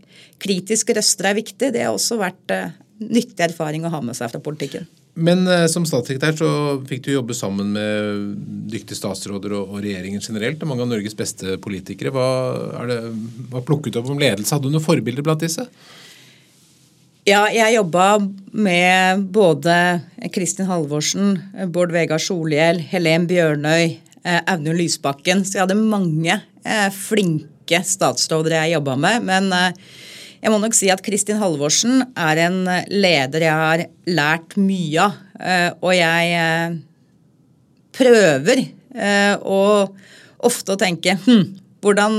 [0.41, 4.31] kritiske røster er viktig, det har også vært uh, nyttig erfaring å ha med seg
[4.33, 4.87] fra politikken.
[5.17, 6.49] Men eh, som statssekretær så
[6.85, 8.35] fikk du jobbe sammen med
[8.69, 12.11] dyktige statsråder og, og regjeringen generelt, og mange av Norges beste politikere.
[12.13, 12.27] Hva,
[12.89, 12.99] det,
[13.49, 14.53] hva plukket du opp om ledelse?
[14.53, 15.65] Hadde du noen forbilder blant disse?
[17.27, 18.21] Ja, jeg jobba
[18.55, 19.73] med både
[20.31, 21.33] Kristin Halvorsen,
[21.73, 23.97] Bård Vegar Solhjell, Helen Bjørnøy,
[24.47, 25.43] Audun Lysbakken.
[25.43, 26.37] Så jeg hadde mange
[26.95, 29.27] flinke statsråder jeg jobba med.
[29.27, 29.51] Men
[30.47, 35.15] jeg må nok si at Kristin Halvorsen er en leder jeg har lært mye av.
[35.37, 36.77] Eh, og jeg eh,
[37.97, 39.59] prøver eh, å
[40.47, 41.43] ofte å tenke hm,
[41.83, 42.15] hvordan,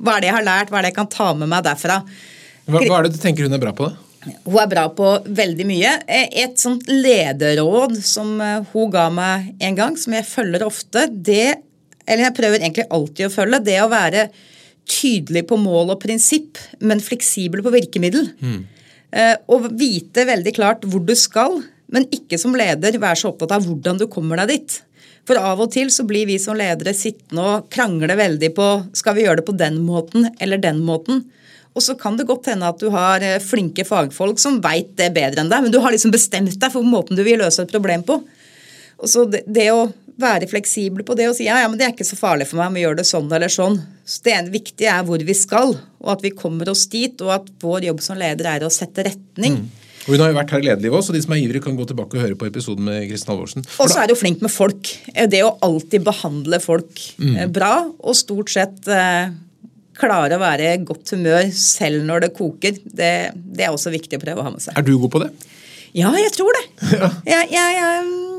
[0.00, 1.98] Hva er det jeg har lært, hva er det jeg kan ta med meg derfra?
[2.64, 3.90] Hva, hva er det du tenker hun er bra på?
[3.90, 4.32] da?
[4.46, 5.10] Hun er bra på
[5.42, 5.92] veldig mye.
[6.08, 8.32] Et sånt lederråd som
[8.72, 11.58] hun ga meg en gang, som jeg følger ofte, det
[12.06, 13.60] Eller jeg prøver egentlig alltid å følge.
[13.66, 14.24] Det å være
[14.88, 18.28] tydelig på mål og prinsipp, men fleksibel på virkemiddel.
[18.42, 18.62] Mm.
[19.52, 21.58] Og vite veldig klart hvor du skal,
[21.92, 24.78] men ikke som leder være så opptatt av hvordan du kommer deg dit.
[25.28, 28.68] For av og til så blir vi som ledere sittende og krangle veldig på
[28.98, 31.22] skal vi gjøre det på den måten eller den måten.
[31.72, 35.12] Og så kan det godt hende at du har eh, flinke fagfolk som veit det
[35.14, 37.72] bedre enn deg, men du har liksom bestemt deg for måten du vil løse et
[37.72, 38.18] problem på.
[39.02, 39.86] Og så det, det å
[40.22, 42.60] være fleksible på det og si ja, ja, men det er ikke så farlig for
[42.60, 43.78] meg om vi gjør det sånn eller sånn.
[44.06, 47.52] Så Det viktige er hvor vi skal, og at vi kommer oss dit, og at
[47.62, 49.62] vår jobb som leder er å sette retning.
[49.62, 49.70] Mm.
[50.02, 51.76] Og Hun har jo vært her i Lederlivet også, så de som er ivrige, kan
[51.78, 53.66] gå tilbake og høre på episoden med Kristin Halvorsen.
[53.78, 54.90] Og så er du flink med folk.
[55.30, 57.36] Det å alltid behandle folk mm.
[57.36, 59.30] Eh, bra, og stort sett eh,
[59.98, 64.18] klare å være i godt humør selv når det koker, det, det, er også viktig
[64.18, 64.74] å prøve å ha med seg.
[64.74, 65.30] Er du god på det?
[65.94, 66.66] Ja, jeg tror det.
[67.02, 67.08] Ja.
[67.26, 68.31] Jeg, jeg, jeg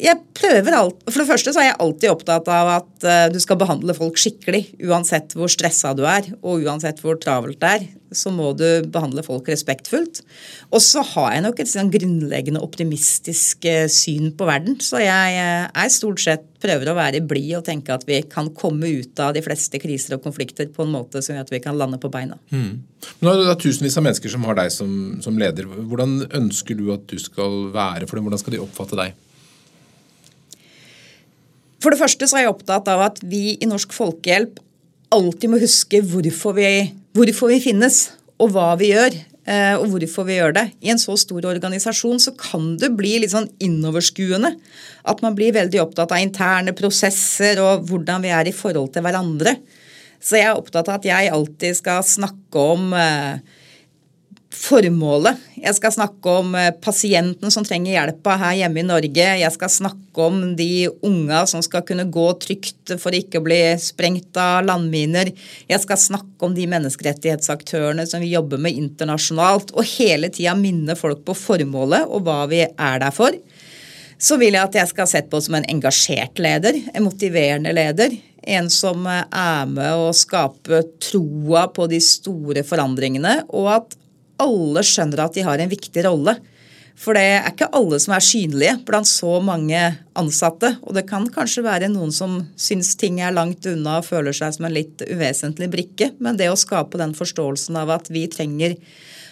[0.00, 1.00] jeg prøver alt.
[1.08, 4.18] For det første så er jeg alltid opptatt av at uh, du skal behandle folk
[4.20, 4.62] skikkelig.
[4.88, 9.22] Uansett hvor stressa du er, og uansett hvor travelt det er, så må du behandle
[9.26, 10.22] folk respektfullt.
[10.74, 14.78] Og så har jeg nok et sånn grunnleggende optimistisk uh, syn på verden.
[14.82, 18.50] Så jeg uh, er stort sett prøver å være blid og tenke at vi kan
[18.56, 21.62] komme ut av de fleste kriser og konflikter på en måte som gjør at vi
[21.64, 22.36] kan lande på beina.
[22.52, 22.82] Mm.
[23.24, 24.92] Nå er det tusenvis av mennesker som har deg som,
[25.24, 25.64] som leder.
[25.64, 28.28] Hvordan ønsker du at du skal være for dem?
[28.28, 29.16] Hvordan skal de oppfatte deg?
[31.80, 34.60] For det første så er jeg opptatt av at vi i Norsk Folkehjelp
[35.14, 36.68] alltid må huske hvorfor vi,
[37.16, 39.16] hvorfor vi finnes, og hva vi gjør.
[39.50, 40.66] Eh, og hvorfor vi gjør det.
[40.84, 44.52] I en så stor organisasjon så kan det bli litt sånn innoverskuende.
[45.08, 49.06] At man blir veldig opptatt av interne prosesser og hvordan vi er i forhold til
[49.06, 49.56] hverandre.
[50.20, 53.40] Så jeg er opptatt av at jeg alltid skal snakke om eh,
[54.54, 55.38] formålet.
[55.60, 59.26] Jeg skal snakke om eh, pasienten som trenger hjelpa her hjemme i Norge.
[59.40, 63.60] Jeg skal snakke om de unga som skal kunne gå trygt for ikke å bli
[63.82, 65.30] sprengt av landminer.
[65.70, 69.70] Jeg skal snakke om de menneskerettighetsaktørene som vi jobber med internasjonalt.
[69.76, 73.36] Og hele tida minne folk på formålet og hva vi er der for.
[74.20, 78.18] Så vil jeg at jeg skal sett på som en engasjert leder, en motiverende leder.
[78.42, 83.96] En som er med å skape troa på de store forandringene, og at
[84.40, 86.36] alle skjønner at de har en viktig rolle.
[87.00, 89.78] For det er ikke alle som er synlige blant så mange
[90.20, 90.74] ansatte.
[90.84, 94.56] Og det kan kanskje være noen som syns ting er langt unna og føler seg
[94.56, 96.10] som en litt uvesentlig brikke.
[96.20, 98.76] Men det å skape den forståelsen av at vi trenger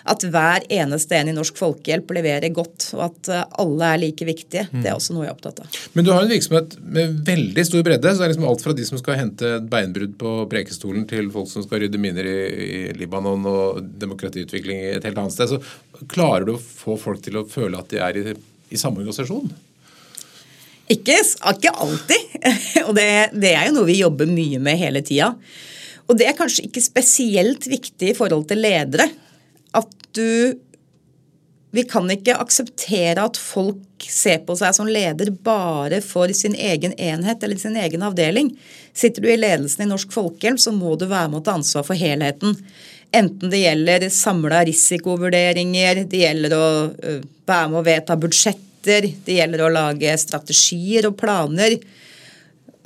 [0.08, 4.26] at hver eneste en i Norsk Folkehjelp leverer godt, og at eh, alle er like
[4.28, 4.64] viktige.
[4.72, 5.78] Det er også noe jeg er opptatt av.
[5.94, 8.12] Men du har en virksomhet med veldig stor bredde.
[8.12, 11.50] så det er liksom Alt fra de som skal hente beinbrudd på Prekestolen, til folk
[11.50, 15.54] som skal rydde miner i, i Libanon og demokratiutvikling i et helt annet sted.
[15.54, 18.36] Så klarer du å få folk til å føle at de er i,
[18.72, 19.50] i samme organisasjon?
[20.88, 22.36] Ikke, ikke alltid.
[22.86, 25.34] og det, det, er jo noe vi jobber mye med hele tida.
[26.08, 29.10] Og det er kanskje ikke spesielt viktig i forhold til ledere
[29.76, 30.58] at du
[31.70, 36.94] Vi kan ikke akseptere at folk ser på seg som leder bare for sin egen
[36.96, 38.54] enhet eller sin egen avdeling.
[38.96, 41.84] Sitter du i ledelsen i Norsk Folkehjelp, så må du være med å ta ansvar
[41.84, 42.56] for helheten.
[43.12, 46.66] Enten det gjelder samla risikovurderinger, det gjelder å
[47.48, 51.76] være med å vedta budsjetter, det gjelder å lage strategier og planer.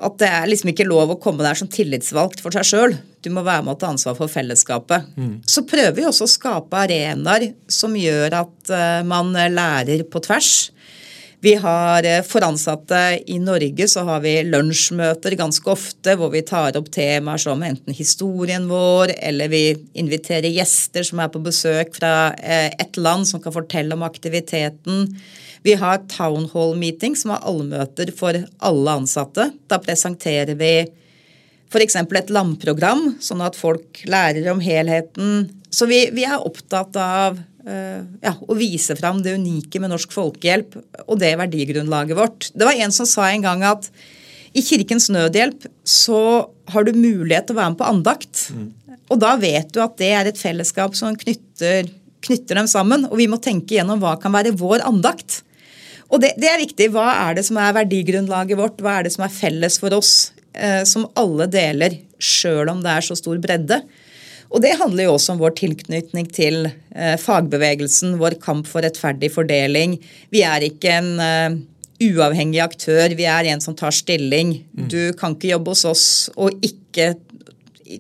[0.03, 2.96] At det er liksom ikke lov å komme der som tillitsvalgt for seg sjøl.
[3.22, 5.12] Du må være med å ta ansvar for fellesskapet.
[5.14, 5.34] Mm.
[5.46, 10.72] Så prøver vi også å skape arenaer som gjør at uh, man lærer på tvers.
[11.42, 16.42] Vi har uh, For ansatte i Norge så har vi lunsjmøter ganske ofte hvor vi
[16.46, 19.64] tar opp temaer som enten historien vår, eller vi
[20.03, 25.07] inviterer gjester som er på besøk fra uh, et land som kan fortelle om aktiviteten.
[25.62, 29.50] Vi har town hall meeting, som er allmøter for alle ansatte.
[29.70, 30.72] Da presenterer vi
[31.72, 31.96] F.eks.
[31.96, 35.46] et landprogram, sånn at folk lærer om helheten.
[35.72, 40.12] Så vi, vi er opptatt av uh, ja, å vise fram det unike med Norsk
[40.12, 42.50] Folkehjelp og det verdigrunnlaget vårt.
[42.52, 43.88] Det var en som sa en gang at
[44.52, 46.20] i Kirkens Nødhjelp så
[46.72, 48.42] har du mulighet til å være med på andakt.
[48.52, 48.66] Mm.
[49.12, 51.88] Og da vet du at det er et fellesskap som knytter,
[52.24, 53.06] knytter, dem sammen.
[53.08, 55.40] Og vi må tenke gjennom hva kan være vår andakt.
[56.12, 56.90] Og det, det, er viktig.
[56.92, 58.80] Hva er det som er verdigrunnlaget vårt?
[58.84, 60.32] Hva er det som er felles for oss?
[60.52, 63.80] Eh, som alle deler, sjøl om det er så stor bredde.
[64.52, 69.32] Og det handler jo også om vår tilknytning til eh, fagbevegelsen, vår kamp for rettferdig
[69.32, 69.96] fordeling.
[70.32, 71.56] Vi er ikke en eh,
[72.02, 74.58] uavhengig aktør, vi er en som tar stilling.
[74.76, 74.88] Mm.
[74.92, 76.06] Du kan ikke jobbe hos oss
[76.36, 77.14] og ikke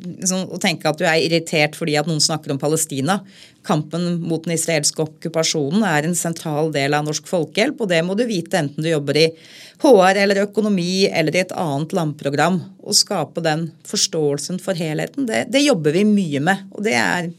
[0.00, 3.20] liksom, å tenke at du er irritert fordi at noen snakker om Palestina.
[3.66, 8.16] Kampen mot den israelske okkupasjonen er en sentral del av norsk folkehjelp, og det må
[8.18, 9.28] du vite enten du jobber i
[9.82, 12.60] HR eller økonomi eller i et annet landprogram.
[12.82, 16.68] Å skape den forståelsen for helheten, det, det jobber vi mye med.
[16.74, 17.32] Og det er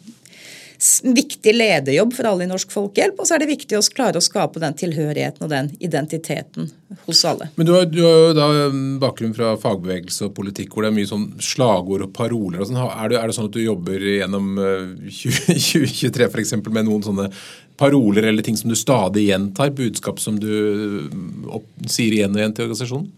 [1.03, 3.19] viktig lederjobb for alle i Norsk Folkehjelp.
[3.19, 6.69] Og så er det viktig å klare å skape den tilhørigheten og den identiteten
[7.07, 7.49] hos alle.
[7.55, 10.91] Men du har, du har jo da um, bakgrunn fra fagbevegelse og politikk hvor det
[10.91, 12.79] er mye sånn slagord og paroler og sånn.
[12.83, 14.53] Er, er, det sånn at du jobber gjennom
[15.07, 16.55] 2023 uh, f.eks.
[16.69, 17.29] med noen sånne
[17.79, 19.73] paroler eller ting som du stadig gjentar?
[19.75, 20.53] Budskap som du
[21.09, 21.27] um,
[21.59, 23.11] opp, sier igjen og igjen til organisasjonen?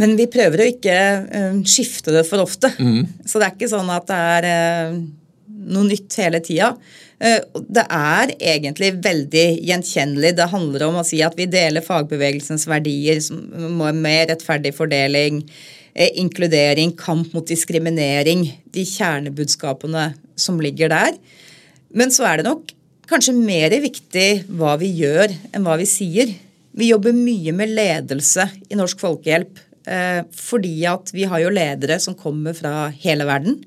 [0.00, 2.72] Men vi prøver å ikke uh, skifte det for ofte.
[2.80, 3.26] Mm.
[3.28, 4.48] Så det er ikke sånn at det er
[5.62, 6.72] noe nytt hele tida.
[7.22, 7.38] Eh,
[7.70, 10.34] det er egentlig veldig gjenkjennelig.
[10.38, 13.22] Det handler om å si at vi deler fagbevegelsens verdier
[13.94, 15.42] med rettferdig fordeling,
[15.94, 18.48] eh, inkludering, kamp mot diskriminering.
[18.72, 21.18] De kjernebudskapene som ligger der.
[21.94, 22.72] Men så er det nok
[23.06, 26.32] kanskje mer viktig hva vi gjør, enn hva vi sier.
[26.74, 29.60] Vi jobber mye med ledelse i Norsk Folkehjelp.
[29.86, 33.58] Eh, fordi at vi har jo ledere som kommer fra hele verden.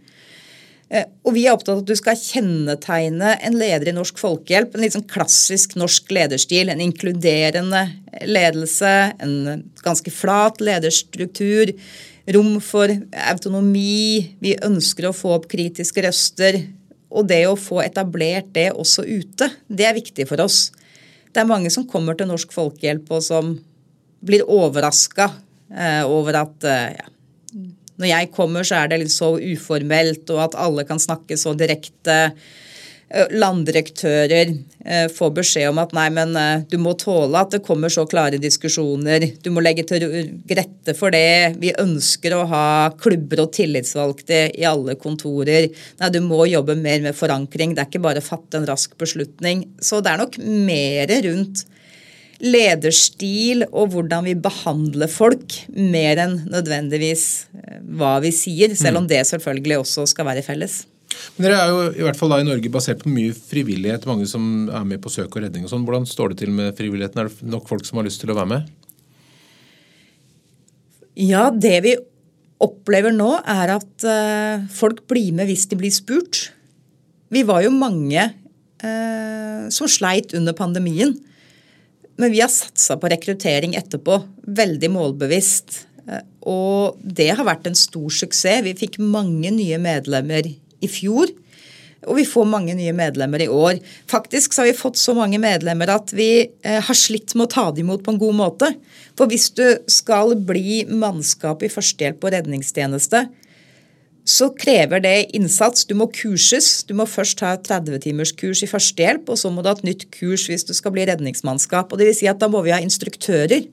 [0.89, 4.75] Eh, og vi er opptatt av at du skal kjennetegne en leder i Norsk Folkehjelp.
[4.75, 6.69] En litt sånn klassisk norsk lederstil.
[6.69, 7.87] En inkluderende
[8.29, 11.73] ledelse, en ganske flat lederstruktur.
[12.35, 12.93] Rom for
[13.25, 14.35] autonomi.
[14.41, 16.61] Vi ønsker å få opp kritiske røster.
[17.15, 20.69] Og det å få etablert det også ute, det er viktig for oss.
[21.31, 23.53] Det er mange som kommer til Norsk Folkehjelp og som
[24.25, 25.29] blir overraska
[25.69, 27.07] eh, over at eh, ja,
[28.01, 31.55] når jeg kommer, så er det litt så uformelt, og at alle kan snakke så
[31.57, 32.35] direkte.
[33.05, 37.61] Eh, landdirektører eh, får beskjed om at nei, men eh, du må tåle at det
[37.63, 39.27] kommer så klare diskusjoner.
[39.45, 40.07] Du må legge til
[40.49, 41.53] rette for det.
[41.61, 42.65] Vi ønsker å ha
[42.97, 45.69] klubber og tillitsvalgte i alle kontorer.
[46.01, 47.77] Nei, du må jobbe mer med forankring.
[47.77, 49.67] Det er ikke bare å fatte en rask beslutning.
[49.77, 51.67] Så det er nok mer rundt
[52.43, 57.25] lederstil og hvordan vi behandler folk, mer enn nødvendigvis
[57.61, 59.11] eh, hva vi sier, selv om mm.
[59.13, 60.83] det selvfølgelig også skal være felles.
[61.35, 64.27] Men Dere er jo i hvert fall da i Norge basert på mye frivillighet, mange
[64.29, 65.85] som er med på søk og redning og sånn.
[65.87, 67.21] Hvordan står det til med frivilligheten?
[67.21, 68.73] Er det nok folk som har lyst til å være med?
[71.15, 71.95] Ja, det vi
[72.63, 76.49] opplever nå, er at uh, folk blir med hvis de blir spurt.
[77.31, 81.15] Vi var jo mange eh, som sleit under pandemien.
[82.15, 85.81] Men vi har satsa på rekruttering etterpå, veldig målbevisst.
[86.07, 88.63] Eh, og det har vært en stor suksess.
[88.65, 91.33] Vi fikk mange nye medlemmer i fjor.
[92.05, 93.79] Og vi får mange nye medlemmer i år.
[94.11, 97.53] Faktisk så har vi fått så mange medlemmer at vi eh, har slitt med å
[97.55, 98.69] ta dem imot på en god måte.
[99.17, 103.25] For hvis du skal bli mannskap i førstehjelp og redningstjeneste,
[104.25, 105.85] så krever det innsats.
[105.85, 106.81] Du må kurses.
[106.89, 110.07] Du må først ha et 30-timerskurs i førstehjelp, og så må du ha et nytt
[110.15, 111.93] kurs hvis du skal bli redningsmannskap.
[111.93, 113.67] Og det vil si at Da må vi ha instruktører.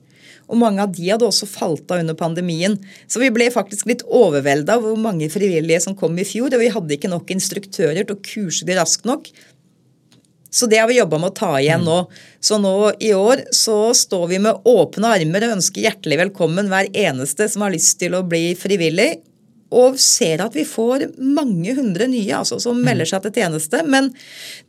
[0.51, 2.77] Og mange av de hadde også falt av under pandemien.
[3.07, 6.53] Så vi ble faktisk litt overvelda av hvor mange frivillige som kom i fjor.
[6.53, 9.31] Og vi hadde ikke nok instruktører til å kurse de raskt nok.
[10.53, 12.03] Så det har vi jobba med å ta igjen nå.
[12.37, 16.93] Så nå i år så står vi med åpne armer og ønsker hjertelig velkommen hver
[16.93, 19.15] eneste som har lyst til å bli frivillig
[19.73, 22.83] og ser at vi får mange hundre nye altså, som mm.
[22.87, 23.83] melder seg til tjeneste.
[23.89, 24.11] Men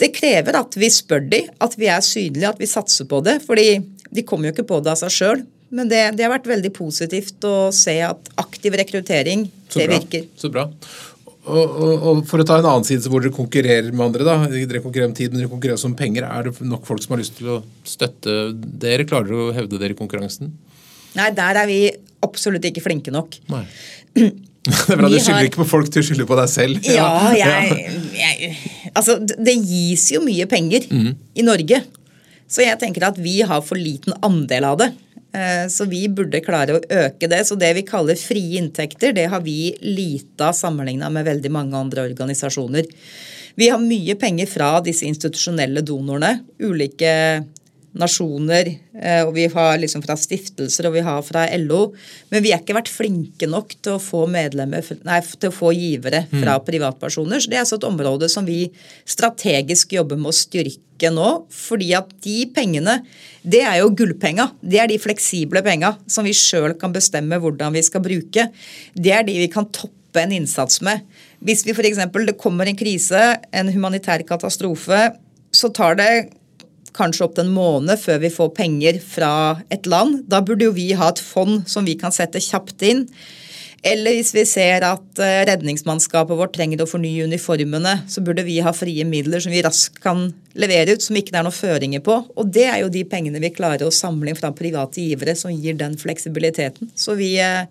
[0.01, 3.41] det krever at vi spør de, at vi er synlige, at vi satser på det.
[3.47, 3.83] fordi
[4.15, 5.43] de kommer jo ikke på det av seg sjøl.
[5.75, 10.29] Men det, det, har vært veldig positivt å se at aktiv rekruttering, det virker.
[10.39, 10.69] Så bra.
[11.45, 14.37] Og, og, og, For å ta en annen side hvor dere konkurrerer med andre, da,
[14.49, 16.29] dere konkurrerer om tid, men dere konkurrerer også om penger.
[16.29, 19.09] Er det nok folk som har lyst til å støtte dere?
[19.09, 20.55] Klarer dere å hevde dere i konkurransen?
[21.19, 21.81] Nei, der er vi
[22.25, 23.39] absolutt ikke flinke nok.
[23.53, 23.65] Nei.
[24.65, 25.49] Det er bra, Du skylder har...
[25.51, 26.87] ikke på folk, du skylder på deg selv.
[26.89, 28.55] Ja, jeg, jeg,
[28.95, 31.11] altså Det gis jo mye penger mm.
[31.37, 31.83] i Norge.
[32.49, 34.91] Så jeg tenker at vi har for liten andel av det.
[35.35, 37.43] Eh, så vi burde klare å øke det.
[37.49, 41.79] Så det vi kaller frie inntekter, det har vi lite av sammenligna med veldig mange
[41.79, 42.89] andre organisasjoner.
[43.59, 46.39] Vi har mye penger fra disse institusjonelle donorene.
[46.63, 47.13] Ulike
[47.99, 48.69] nasjoner,
[48.99, 51.93] eh, og vi har liksom fra stiftelser og vi har fra LO.
[52.33, 56.25] Men vi har ikke vært flinke nok til å få, nei, til å få givere
[56.33, 56.67] fra mm.
[56.67, 57.43] privatpersoner.
[57.43, 58.67] Så det er altså et område som vi
[59.07, 61.31] strategisk jobber med å styrke nå.
[61.55, 63.01] Fordi at de pengene,
[63.47, 64.51] det er jo gullpenga.
[64.61, 68.49] Det er de fleksible penga som vi sjøl kan bestemme hvordan vi skal bruke.
[68.95, 71.07] Det er de vi kan toppe en innsats med.
[71.45, 72.01] Hvis vi f.eks.
[72.27, 75.13] det kommer en krise, en humanitær katastrofe,
[75.55, 76.11] så tar det
[76.97, 79.33] kanskje opp til en måned før vi får penger fra
[79.75, 80.23] et land.
[80.31, 83.09] Da burde jo vi ha et fond som vi kan sette kjapt inn.
[83.85, 88.57] Eller hvis vi ser at eh, redningsmannskapet vårt trenger å fornye uniformene, så burde vi
[88.65, 92.01] ha frie midler som vi raskt kan levere ut, som ikke det er noen føringer
[92.07, 92.17] på.
[92.33, 95.53] Og det er jo de pengene vi klarer å samle inn fra private givere som
[95.53, 96.95] gir den fleksibiliteten.
[96.97, 97.67] Så vi, eh,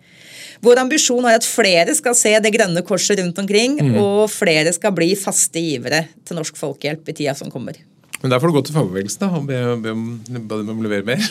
[0.62, 3.98] vår ambisjon er at flere skal se det grønne korset rundt omkring, mm.
[4.04, 7.82] og flere skal bli faste givere til Norsk Folkehjelp i tida som kommer.
[8.24, 10.78] Men der får du gå til fagbevegelsen da, og be, be, om, be dem om
[10.80, 11.26] å levere mer.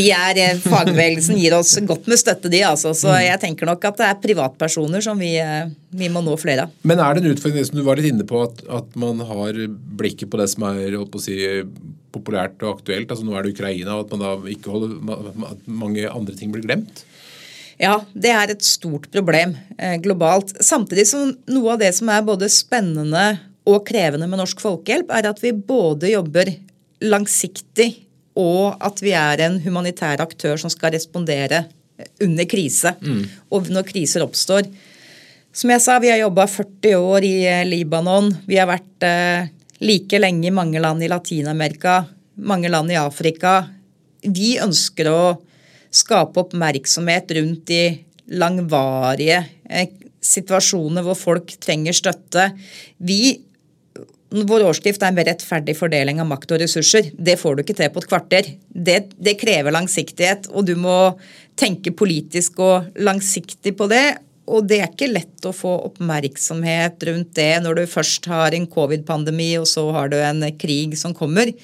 [0.00, 2.64] de er, eh, Fagbevegelsen gir oss godt med støtte, de.
[2.66, 2.90] altså.
[2.98, 3.20] Så mm.
[3.28, 6.74] jeg tenker nok at det er privatpersoner som vi, eh, vi må nå flere av.
[6.82, 9.60] Men er det en utfordring, som du var litt inne på, at, at man har
[10.00, 11.38] blikket på det som er holdt på å si,
[12.16, 13.06] populært og aktuelt?
[13.06, 14.98] altså Nå er det Ukraina, og at man da ikke holder,
[15.52, 17.06] at mange andre ting blir glemt?
[17.78, 20.54] Ja, det er et stort problem eh, globalt.
[20.64, 23.36] Samtidig som noe av det som er både spennende
[23.66, 26.52] og krevende med Norsk Folkehjelp, er at vi både jobber
[27.04, 27.90] langsiktig
[28.36, 31.64] og at vi er en humanitær aktør som skal respondere
[32.22, 33.22] under krise mm.
[33.56, 34.68] og når kriser oppstår.
[35.56, 38.28] Som jeg sa, vi har jobba 40 år i eh, Libanon.
[38.44, 39.48] Vi har vært eh,
[39.80, 42.02] like lenge i mange land i Latin-Amerika,
[42.44, 43.62] mange land i Afrika.
[44.20, 45.20] Vi ønsker å
[45.96, 47.82] skape oppmerksomhet rundt de
[48.36, 49.88] langvarige eh,
[50.20, 52.50] situasjoner hvor folk trenger støtte.
[53.00, 53.38] Vi
[54.30, 57.12] vår årsskrift er en rettferdig fordeling av makt og ressurser.
[57.14, 58.48] Det får du ikke til på et kvarter.
[58.68, 60.96] Det, det, krever langsiktighet, og du må
[61.58, 64.18] tenke politisk og langsiktig på det.
[64.50, 68.66] Og det er ikke lett å få oppmerksomhet rundt det når du først har en
[68.70, 71.54] covid-pandemi, og så har du en krig som kommer.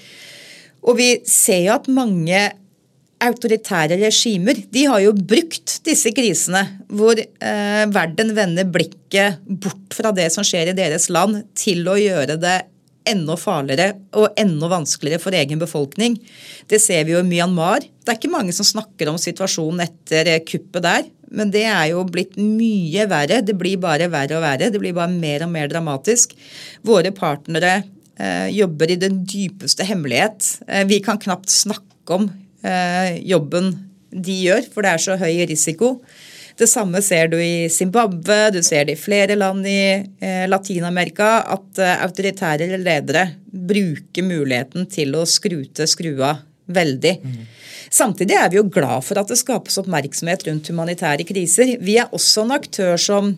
[0.82, 2.46] Og vi ser jo at mange
[3.22, 10.12] autoritære regimer de har jo brukt disse krisene, hvor eh, verden vender blikket bort fra
[10.16, 12.58] det som skjer i deres land, til å gjøre det
[13.08, 16.16] enda farligere og enda vanskeligere for egen befolkning.
[16.70, 17.82] Det ser vi jo i Myanmar.
[17.82, 21.08] Det er ikke mange som snakker om situasjonen etter kuppet der.
[21.32, 23.40] Men det er jo blitt mye verre.
[23.42, 24.68] Det blir bare verre og verre.
[24.70, 26.36] Det blir bare mer og mer dramatisk.
[26.86, 27.80] Våre partnere
[28.20, 30.58] eh, jobber i den dypeste hemmelighet.
[30.68, 32.28] Eh, vi kan knapt snakke om
[32.62, 33.72] jobben
[34.12, 35.96] de gjør, for det er så høy risiko.
[36.58, 41.30] Det samme ser du i Zimbabwe, du ser det i flere land i eh, Latin-Amerika,
[41.54, 46.34] at eh, autoritære ledere bruker muligheten til å skru til skrua
[46.72, 47.14] veldig.
[47.22, 47.38] Mm.
[47.92, 51.74] Samtidig er vi jo glad for at det skapes oppmerksomhet rundt humanitære kriser.
[51.80, 53.32] Vi er også en aktør som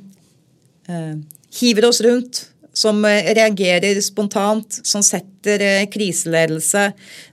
[0.90, 1.14] eh,
[1.60, 5.62] hiver oss rundt, som reagerer spontant, som setter
[5.94, 6.88] kriseledelse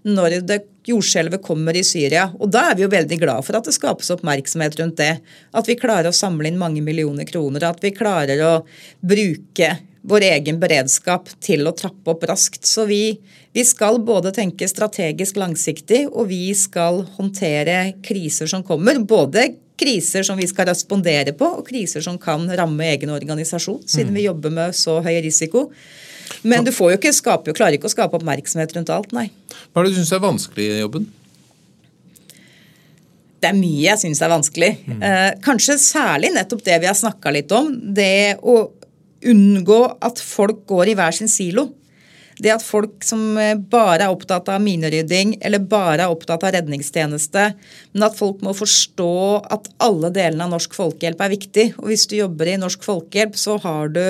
[0.06, 2.30] når det jordskjelvet kommer i Syria.
[2.40, 5.14] Og da er vi jo veldig glad for at det skapes oppmerksomhet rundt det.
[5.54, 7.70] At vi klarer å samle inn mange millioner kroner.
[7.70, 8.54] At vi klarer å
[9.00, 12.66] bruke vår egen beredskap til å trappe opp raskt.
[12.66, 13.20] Så vi,
[13.54, 18.98] vi skal både tenke strategisk langsiktig, og vi skal håndtere kriser som kommer.
[19.06, 19.52] Både
[19.82, 24.18] kriser som vi skal respondere på, og kriser som kan ramme egen organisasjon, siden mm.
[24.18, 25.70] vi jobber med så høy risiko.
[26.44, 29.30] Men du får jo ikke skape, klarer ikke å skape oppmerksomhet rundt alt, nei.
[29.72, 31.10] Hva er det du syns er vanskelig i jobben?
[33.42, 34.72] Det er mye jeg syns er vanskelig.
[34.86, 35.02] Mm.
[35.08, 37.72] Eh, kanskje særlig nettopp det vi har snakka litt om.
[37.98, 38.58] Det å
[39.32, 41.72] unngå at folk går i hver sin silo.
[42.42, 46.54] Det at folk som eh, bare er opptatt av minerydding eller bare er opptatt av
[46.56, 47.48] redningstjeneste,
[47.94, 49.12] men at folk må forstå
[49.58, 51.68] at alle delene av Norsk Folkehjelp er viktig.
[51.82, 54.06] Og hvis du jobber i Norsk Folkehjelp, så har du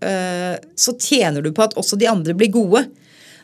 [0.00, 2.82] så tjener du på at også de andre blir gode.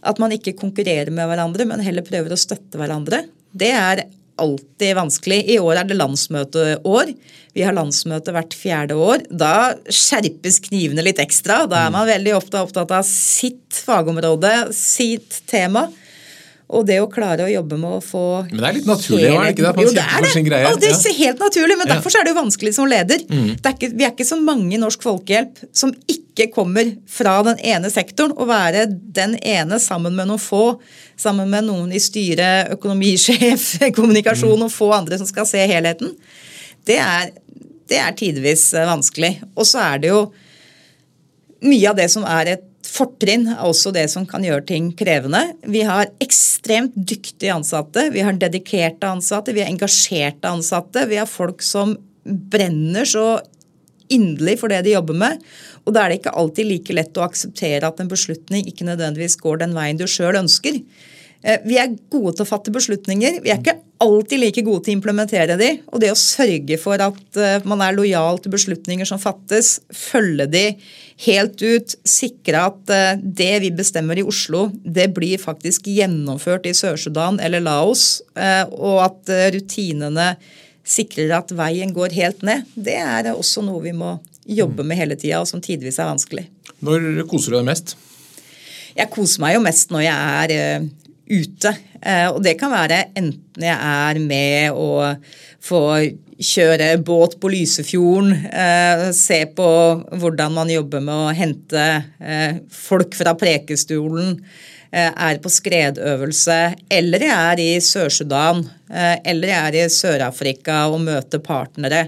[0.05, 3.22] At man ikke konkurrerer med hverandre, men heller prøver å støtte hverandre.
[3.57, 4.05] Det er
[4.42, 5.38] alltid vanskelig.
[5.55, 7.12] I år er det landsmøteår.
[7.53, 9.24] Vi har landsmøte hvert fjerde år.
[9.28, 11.62] Da skjerpes knivene litt ekstra.
[11.70, 15.86] Da er man veldig ofte opptatt av sitt fagområde, sitt tema.
[16.72, 19.44] Og det å klare å jobbe med å få Men det er litt naturlig, var
[19.44, 19.84] det ikke det?
[19.84, 20.42] Jo, det er det.
[20.46, 20.70] Greie.
[20.70, 23.24] Og det er helt naturlig, men derfor er det jo vanskelig som leder.
[23.28, 23.50] Mm.
[23.58, 27.34] Det er ikke, vi er ikke så mange i Norsk Folkehjelp som ikke kommer fra
[27.50, 28.32] den ene sektoren.
[28.32, 30.62] Å være den ene sammen med noen få,
[31.20, 33.68] sammen med noen i styret, økonomisjef,
[33.98, 34.66] kommunikasjon Mm.
[34.66, 36.16] og få andre som skal se helheten.
[36.88, 37.30] Det er,
[37.92, 39.36] det er tidvis eh, vanskelig.
[39.52, 40.24] Og så er det jo
[41.68, 45.40] mye av det som er et fortrinn, er også det som kan gjøre ting krevende.
[45.64, 51.07] Vi har ekstremt dyktige ansatte, vi har dedikerte ansatte, vi har engasjerte ansatte.
[51.09, 53.40] Vi har folk som brenner så
[54.12, 55.40] inderlig for det de jobber med.
[55.86, 59.38] Og da er det ikke alltid like lett å akseptere at en beslutning ikke nødvendigvis
[59.40, 60.78] går den veien du sjøl ønsker.
[61.43, 63.40] Eh, Vi er gode til å fatte beslutninger.
[63.43, 65.70] Vi er ikke alltid like gode til å implementere de.
[65.90, 70.47] Og det å sørge for at eh, man er lojal til beslutninger som fattes, følge
[70.53, 70.64] de
[71.26, 76.76] helt ut, sikre at eh, det vi bestemmer i Oslo, det blir faktisk gjennomført i
[76.78, 80.32] Sør-Sudan eller Laos, og at rutinene
[80.86, 84.16] sikrer at veien går helt ned, det er også noe vi må
[84.47, 86.47] jobbe med hele tida, og som tidvis er vanskelig.
[86.82, 87.95] Når koser du deg mest?
[88.97, 90.88] Jeg koser meg jo mest når jeg er
[91.32, 91.72] ute.
[92.02, 95.22] Eh, og det kan være enten jeg er med og
[95.62, 96.10] får
[96.42, 99.70] kjøre båt på Lysefjorden, eh, se på
[100.18, 101.86] hvordan man jobber med å hente
[102.18, 104.38] eh, folk fra Prekestolen,
[104.92, 106.56] er på skredøvelse,
[106.92, 108.58] eller jeg er i Sør-Sudan,
[108.92, 112.02] eller jeg er i Sør-Afrika og møter partnere.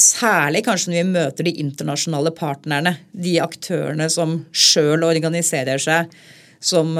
[0.00, 6.08] Særlig kanskje når vi møter de internasjonale partnerne, de aktørene som sjøl organiserer seg,
[6.56, 6.96] som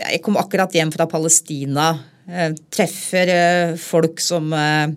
[0.00, 1.92] Jeg kom akkurat hjem fra Palestina.
[2.28, 4.92] eh, Treffer eh, folk som eh,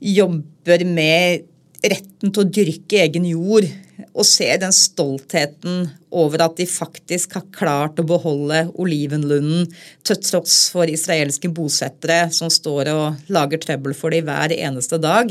[0.00, 1.46] jobber med
[1.84, 3.68] retten til å dyrke egen jord.
[4.14, 9.68] Og ser den stoltheten over at de faktisk har klart å beholde olivenlunden
[10.06, 15.30] til tross for israelske bosettere som står og lager trøbbel for dem hver eneste dag.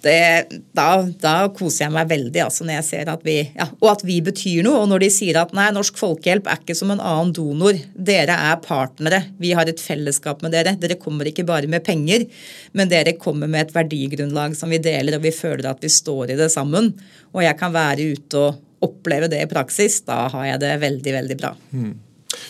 [0.00, 0.86] Det, da,
[1.20, 4.16] da koser jeg meg veldig altså når jeg ser at vi, ja, og at vi
[4.24, 4.82] betyr noe.
[4.82, 7.76] Og når de sier at nei, Norsk Folkehjelp er ikke som en annen donor.
[7.94, 9.22] Dere er partnere.
[9.40, 10.76] Vi har et fellesskap med dere.
[10.80, 12.24] Dere kommer ikke bare med penger,
[12.72, 16.32] men dere kommer med et verdigrunnlag som vi deler, og vi føler at vi står
[16.32, 16.94] i det sammen.
[17.34, 20.00] Og jeg kan være ute og oppleve det i praksis.
[20.06, 21.52] Da har jeg det veldig, veldig bra.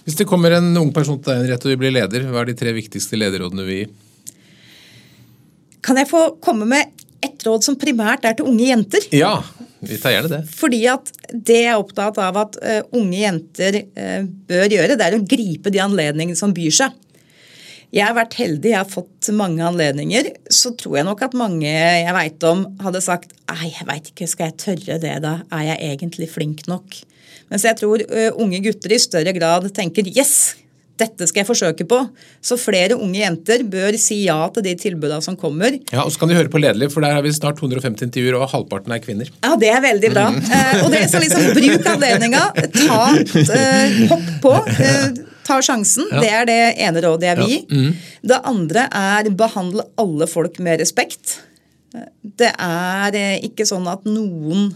[0.05, 2.53] Hvis det kommer en ung person til deg rett og vil blir leder, hva er
[2.53, 3.93] de tre viktigste lederrådene vi gir?
[5.81, 7.00] Kan jeg få komme med
[7.47, 9.07] råd som primært er til unge jenter?
[9.17, 9.39] Ja,
[9.81, 10.41] vi tar gjerne det.
[10.53, 15.07] Fordi at det jeg er opptatt av at uh, unge jenter uh, bør gjøre, det
[15.07, 16.99] er å gripe de anledningene som byr seg.
[17.91, 20.29] Jeg har vært heldig, jeg har fått mange anledninger.
[20.53, 24.29] Så tror jeg nok at mange jeg veit om, hadde sagt nei, jeg veit ikke,
[24.31, 25.41] skal jeg tørre det da?
[25.51, 27.01] Er jeg egentlig flink nok?
[27.51, 30.55] Mens jeg tror uh, unge gutter i større grad tenker yes,
[31.01, 31.99] dette skal jeg forsøke på.
[32.45, 35.79] Så flere unge jenter bør si ja til de tilbudene som kommer.
[35.93, 38.39] Ja, og så kan de høre på Lederliv, for der har vi snart 250 intervjuer,
[38.41, 39.33] og halvparten er kvinner.
[39.45, 40.29] Ja, det er veldig bra.
[40.51, 42.45] Eh, og det som så liksom bruk anledninga.
[42.77, 43.03] Ta,
[43.57, 44.55] eh, hopp på.
[44.71, 46.09] Eh, ta sjansen.
[46.21, 47.93] Det er det ene rådet jeg vil gi.
[48.33, 51.39] Det andre er behandle alle folk med respekt.
[52.23, 54.71] Det er eh, ikke sånn at noen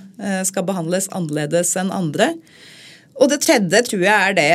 [0.46, 2.32] skal behandles annerledes enn andre.
[3.14, 4.46] Og det tredje tror jeg er det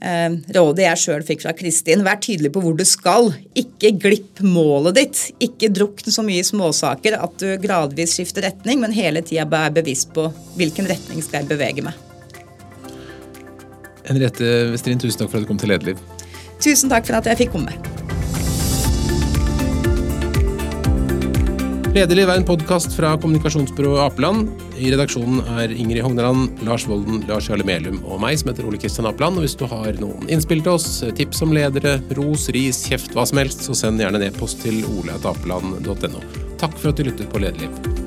[0.00, 2.04] eh, rådet jeg sjøl fikk fra Kristin.
[2.06, 3.28] Vær tydelig på hvor du skal.
[3.58, 5.20] Ikke glipp målet ditt.
[5.44, 9.74] Ikke drukn så mye i småsaker at du gradvis skifter retning, men hele tida vær
[9.76, 12.02] bevisst på hvilken retning skal jeg bevege meg.
[14.06, 16.00] Henriette Westrin, tusen takk for at du kom til Lederliv.
[16.62, 17.74] Tusen takk for at jeg fikk komme.
[21.96, 24.65] Lederliv er en podkast fra kommunikasjonsbyrået Apeland.
[24.76, 28.80] I redaksjonen er Ingrid Hogneland, Lars Volden, Lars Jarle Melum og meg, som heter Ole
[28.80, 29.40] Kristian Apeland.
[29.40, 33.26] Og hvis du har noen innspill til oss, tips om ledere, ros, ris, kjeft, hva
[33.28, 36.26] som helst, så send gjerne en e-post til oleatapeland.no.
[36.60, 38.05] Takk for at du lyttet på Lederliv.